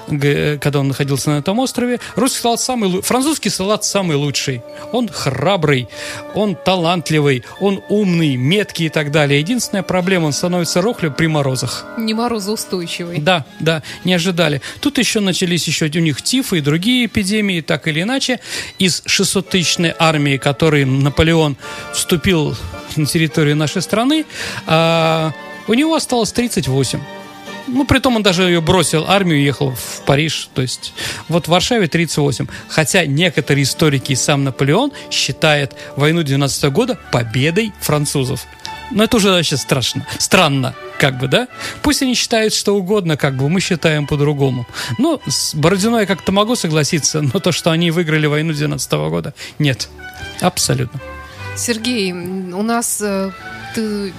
когда 0.09 0.81
он 0.81 0.89
находился 0.89 1.31
на 1.31 1.39
этом 1.39 1.59
острове, 1.59 2.01
русский 2.17 2.41
салат 2.41 2.61
самый, 2.61 3.03
французский 3.03 3.51
салат 3.51 3.85
самый 3.85 4.17
лучший. 4.17 4.63
Он 4.93 5.09
храбрый, 5.09 5.89
он 6.35 6.57
талантливый, 6.57 7.45
он 7.61 7.83
умный, 7.89 8.37
меткий 8.37 8.87
и 8.87 8.89
так 8.89 9.11
далее. 9.11 9.39
Единственная 9.41 9.83
проблема, 9.83 10.27
он 10.27 10.33
становится 10.33 10.83
рохлем 10.83 11.13
при 11.13 11.27
морозах. 11.27 11.85
Не 11.99 12.15
морозоустойчивый. 12.15 13.19
Да, 13.19 13.45
да, 13.61 13.83
не 14.05 14.15
ожидали. 14.15 14.61
Тут 14.81 14.99
еще 14.99 15.21
начались 15.21 15.67
еще 15.67 15.87
у 15.95 16.01
них 16.01 16.23
тифы 16.23 16.59
и 16.59 16.61
другие 16.61 17.07
эпидемии, 17.07 17.61
так 17.61 17.87
или 17.87 18.03
иначе 18.03 18.41
из 18.79 19.03
600-тысячной 19.07 19.95
армии, 19.99 20.37
которой 20.37 20.85
Наполеон 20.85 21.57
вступил 21.93 22.57
на 22.97 23.07
территорию 23.07 23.57
нашей 23.57 23.83
страны, 23.83 24.27
а, 24.67 25.33
у 25.67 25.75
него 25.75 25.95
осталось 25.95 26.33
38. 26.33 27.01
Ну, 27.67 27.87
при 27.87 27.99
том 27.99 28.17
он 28.17 28.23
даже 28.23 28.43
ее 28.43 28.61
бросил, 28.61 29.07
армию 29.09 29.43
ехал 29.43 29.71
в 29.71 30.03
Париж. 30.05 30.51
То 30.55 30.63
есть 30.63 30.93
вот 31.29 31.47
в 31.47 31.49
Варшаве 31.49 31.89
38. 31.89 32.47
Хотя 32.69 33.07
некоторые 33.07 33.65
историки 33.65 34.13
и 34.13 34.17
сам 34.17 34.45
Наполеон 34.45 34.93
считают 35.11 35.75
войну 35.97 36.23
12 36.23 36.65
года 36.65 36.99
победой 37.11 37.73
французов. 37.81 38.47
Но 38.91 39.05
это 39.05 39.17
уже 39.17 39.31
вообще 39.31 39.57
страшно. 39.57 40.07
Странно, 40.19 40.75
как 40.99 41.19
бы, 41.19 41.29
да? 41.29 41.49
Пусть 41.83 42.03
они 42.03 42.15
считают 42.15 42.55
что 42.55 42.77
угодно, 42.77 43.17
как 43.17 43.37
бы, 43.37 43.49
мы 43.49 43.61
считаем 43.61 44.07
по-другому. 44.07 44.67
Ну, 44.99 45.21
с 45.27 45.55
Бородиной 45.55 46.01
я 46.01 46.07
как-то 46.07 46.33
могу 46.33 46.57
согласиться, 46.57 47.21
но 47.21 47.41
то, 47.41 47.53
что 47.53 47.71
они 47.71 47.91
выиграли 47.91 48.27
войну 48.27 48.53
12 48.53 48.93
-го 48.93 49.11
года, 49.11 49.35
нет. 49.59 49.89
Абсолютно. 50.41 51.01
Сергей, 51.57 52.13
у 52.13 52.63
нас 52.63 53.01
э, 53.01 53.31
ты, 53.75 54.13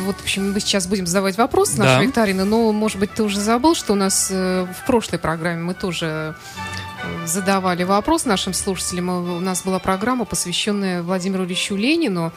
вот, 0.00 0.16
в 0.16 0.22
общем, 0.22 0.52
мы 0.52 0.60
сейчас 0.60 0.86
будем 0.86 1.06
задавать 1.06 1.36
вопрос 1.38 1.76
нашей 1.76 1.98
да. 1.98 2.02
викторины, 2.02 2.44
но, 2.44 2.72
может 2.72 2.98
быть, 2.98 3.12
ты 3.14 3.22
уже 3.22 3.40
забыл, 3.40 3.74
что 3.74 3.92
у 3.92 3.96
нас 3.96 4.28
э, 4.30 4.66
в 4.66 4.86
прошлой 4.86 5.18
программе 5.18 5.62
мы 5.62 5.74
тоже 5.74 6.34
э, 7.02 7.26
задавали 7.26 7.84
вопрос 7.84 8.26
нашим 8.26 8.52
слушателям. 8.52 9.08
У 9.08 9.40
нас 9.40 9.62
была 9.62 9.78
программа, 9.78 10.24
посвященная 10.26 11.02
Владимиру 11.02 11.44
Ильичу 11.44 11.74
Ленину. 11.76 12.32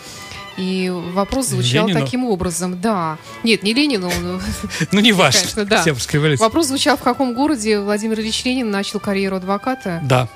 И 0.57 0.89
вопрос 0.89 1.47
звучал 1.47 1.87
Ленину? 1.87 2.03
таким 2.03 2.25
образом, 2.25 2.81
да. 2.81 3.17
Нет, 3.43 3.63
не 3.63 3.73
Ленину. 3.73 4.11
Ну, 4.91 4.99
не 4.99 5.13
важно. 5.13 5.65
да. 5.65 5.83
Вопрос 6.39 6.67
звучал, 6.67 6.97
в 6.97 7.01
каком 7.01 7.33
городе 7.33 7.79
Владимир 7.79 8.19
Ильич 8.19 8.43
Ленин 8.43 8.71
начал 8.71 8.99
карьеру 8.99 9.37
адвоката? 9.37 9.99
Да. 10.03 10.27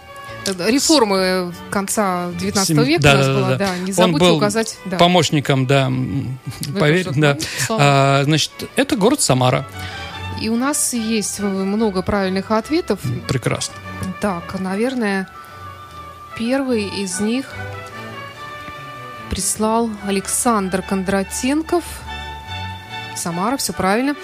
Реформы 0.46 1.54
конца 1.70 2.32
19 2.40 2.70
века 2.88 3.02
да, 3.02 3.14
у 3.14 3.18
нас 3.18 3.28
да, 3.28 3.34
была, 3.34 3.50
да. 3.50 3.58
да. 3.58 3.78
Не 3.78 3.92
забудьте 3.92 4.24
Он 4.26 4.30
был 4.32 4.38
указать. 4.38 4.78
Да. 4.86 4.98
помощником, 4.98 5.68
да, 5.68 5.92
поверь, 6.80 7.08
да. 7.16 7.38
А, 7.70 8.24
значит, 8.24 8.52
это 8.76 8.96
город 8.96 9.22
Самара. 9.22 9.68
И 10.42 10.50
у 10.50 10.56
нас 10.56 10.94
есть 10.94 11.40
много 11.40 12.02
правильных 12.02 12.50
ответов. 12.52 13.00
Прекрасно. 13.28 13.76
Так, 14.20 14.60
наверное, 14.60 15.30
первый 16.38 16.88
из 16.88 17.20
них 17.20 17.46
прислал 19.32 19.90
Александр 20.06 20.82
Кондратенков. 20.82 21.86
Самара, 23.16 23.56
все 23.56 23.72
правильно. 23.72 24.16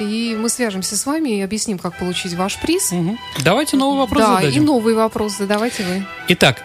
И 0.00 0.36
мы 0.40 0.48
свяжемся 0.48 0.96
с 0.96 1.04
вами 1.04 1.36
и 1.38 1.42
объясним, 1.42 1.78
как 1.78 1.98
получить 1.98 2.32
ваш 2.32 2.58
приз. 2.58 2.90
Мгм. 2.90 3.18
Давайте 3.44 3.76
новый 3.76 3.98
вопрос 3.98 4.22
да, 4.22 4.36
зададим. 4.36 4.62
и 4.62 4.66
новый 4.66 4.94
вопрос 4.94 5.36
задавайте 5.36 5.84
вы. 5.84 6.06
Итак, 6.28 6.62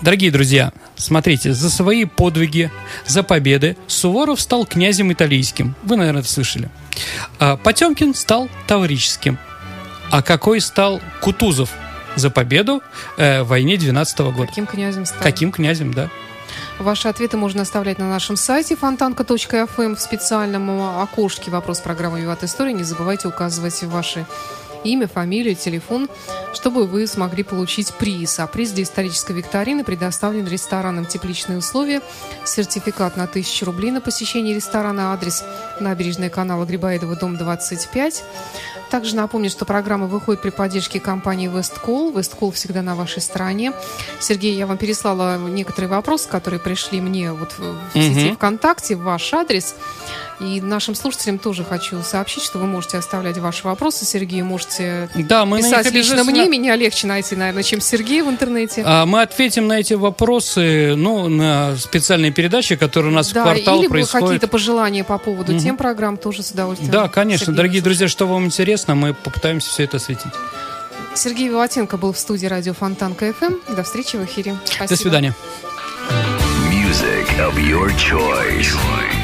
дорогие 0.00 0.30
друзья, 0.30 0.72
смотрите, 0.96 1.52
за 1.52 1.70
свои 1.70 2.04
подвиги, 2.04 2.70
за 3.04 3.24
победы 3.24 3.76
Суворов 3.88 4.40
стал 4.40 4.64
князем 4.64 5.12
италийским. 5.12 5.74
Вы, 5.82 5.96
наверное, 5.96 6.20
это 6.20 6.30
слышали. 6.30 6.70
А 7.40 7.56
Потемкин 7.56 8.14
стал 8.14 8.48
таврическим. 8.68 9.38
А 10.10 10.22
какой 10.22 10.60
стал 10.60 11.00
Кутузов 11.20 11.70
за 12.14 12.30
победу 12.30 12.80
э, 13.16 13.42
в 13.42 13.48
войне 13.48 13.76
12 13.76 14.18
года? 14.20 14.46
Каким 14.46 14.66
князем 14.66 15.04
стал? 15.04 15.20
Каким 15.20 15.50
князем, 15.50 15.92
да? 15.92 16.08
Ваши 16.78 17.08
ответы 17.08 17.36
можно 17.36 17.62
оставлять 17.62 17.98
на 17.98 18.08
нашем 18.08 18.36
сайте 18.36 18.76
фонтанка.фм 18.76 19.96
в 19.96 20.00
специальном 20.00 20.70
э, 20.70 21.02
окошке 21.02 21.50
«Вопрос 21.50 21.80
программы 21.80 22.20
«Виват 22.20 22.44
История». 22.44 22.72
Не 22.72 22.84
забывайте 22.84 23.26
указывать 23.26 23.82
ваши 23.82 24.26
имя, 24.84 25.08
фамилию, 25.08 25.54
телефон, 25.54 26.08
чтобы 26.54 26.86
вы 26.86 27.06
смогли 27.06 27.42
получить 27.42 27.92
приз. 27.94 28.38
А 28.38 28.46
приз 28.46 28.70
для 28.70 28.84
исторической 28.84 29.32
викторины 29.32 29.84
предоставлен 29.84 30.46
рестораном 30.46 31.06
«Тепличные 31.06 31.58
условия». 31.58 32.00
Сертификат 32.44 33.16
на 33.16 33.24
1000 33.24 33.64
рублей 33.64 33.90
на 33.90 34.00
посещение 34.00 34.54
ресторана. 34.54 35.12
Адрес 35.12 35.44
набережная 35.80 36.30
канала 36.30 36.64
Грибоедова, 36.64 37.16
дом 37.16 37.36
25. 37.36 38.24
Также 38.90 39.16
напомню, 39.16 39.50
что 39.50 39.64
программа 39.64 40.06
выходит 40.06 40.40
при 40.40 40.50
поддержке 40.50 40.98
компании 40.98 41.48
Весткол. 41.48 42.10
Весткол 42.10 42.52
всегда 42.52 42.80
на 42.82 42.94
вашей 42.94 43.20
стороне. 43.20 43.72
Сергей, 44.20 44.54
я 44.54 44.66
вам 44.66 44.78
переслала 44.78 45.36
некоторые 45.36 45.90
вопросы, 45.90 46.28
которые 46.28 46.58
пришли 46.58 47.00
мне 47.00 47.32
вот 47.32 47.54
в 47.58 47.92
сети. 47.92 48.32
ВКонтакте, 48.34 48.96
в 48.96 49.02
ваш 49.02 49.32
адрес. 49.34 49.74
И 50.40 50.60
нашим 50.60 50.94
слушателям 50.94 51.38
тоже 51.38 51.64
хочу 51.64 52.00
сообщить, 52.02 52.44
что 52.44 52.58
вы 52.58 52.66
можете 52.66 52.96
оставлять 52.98 53.38
ваши 53.38 53.64
вопросы. 53.64 54.04
Сергею 54.04 54.44
можете 54.44 55.08
Да, 55.16 55.44
мы 55.44 55.58
на 55.60 55.64
писать 55.64 55.86
лично 55.92 56.20
обязательно- 56.20 56.42
мне. 56.44 56.48
Меня 56.58 56.76
легче 56.76 57.06
найти, 57.08 57.34
наверное, 57.34 57.64
чем 57.64 57.80
Сергея 57.80 58.22
в 58.22 58.28
интернете. 58.28 58.82
А 58.86 59.04
Мы 59.04 59.22
ответим 59.22 59.66
на 59.66 59.80
эти 59.80 59.94
вопросы, 59.94 60.94
ну, 60.96 61.28
на 61.28 61.76
специальной 61.76 62.30
передаче, 62.30 62.76
которая 62.76 63.10
у 63.10 63.14
нас 63.14 63.30
в 63.30 63.32
да, 63.32 63.42
квартал 63.42 63.80
или 63.80 63.88
происходит. 63.88 64.26
какие-то 64.26 64.48
пожелания 64.48 65.02
по 65.02 65.18
поводу 65.18 65.52
Мгм. 65.52 65.60
тем 65.62 65.76
программ 65.76 66.16
тоже 66.16 66.42
с 66.44 66.50
удовольствием. 66.52 66.92
Да, 66.92 67.08
конечно, 67.08 67.46
Сергею 67.46 67.56
дорогие 67.56 67.82
друзья, 67.82 68.06
что 68.08 68.26
вам 68.28 68.44
интересно, 68.46 68.94
мы 68.94 69.14
попытаемся 69.14 69.68
все 69.70 69.84
это 69.84 69.96
осветить. 69.96 70.32
Сергей 71.14 71.48
Виватенко 71.48 71.96
был 71.96 72.12
в 72.12 72.18
студии 72.18 72.46
радио 72.46 72.74
Фонтанка 72.74 73.32
ФМ. 73.32 73.54
До 73.74 73.82
встречи 73.82 74.14
в 74.16 74.24
эфире. 74.24 74.56
Спасибо. 74.64 74.88
До 74.88 74.96
свидания. 74.96 75.34
Of 77.38 77.54
your 77.56 77.88
choice. 77.96 78.74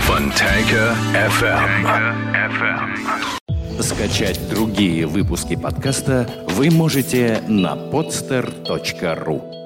Fontanka 0.06 0.94
FM. 1.12 2.22
Скачать 3.82 4.38
другие 4.48 5.06
выпуски 5.06 5.56
подкаста 5.56 6.28
вы 6.50 6.70
можете 6.70 7.42
на 7.48 7.74
podster.ru 7.74 9.63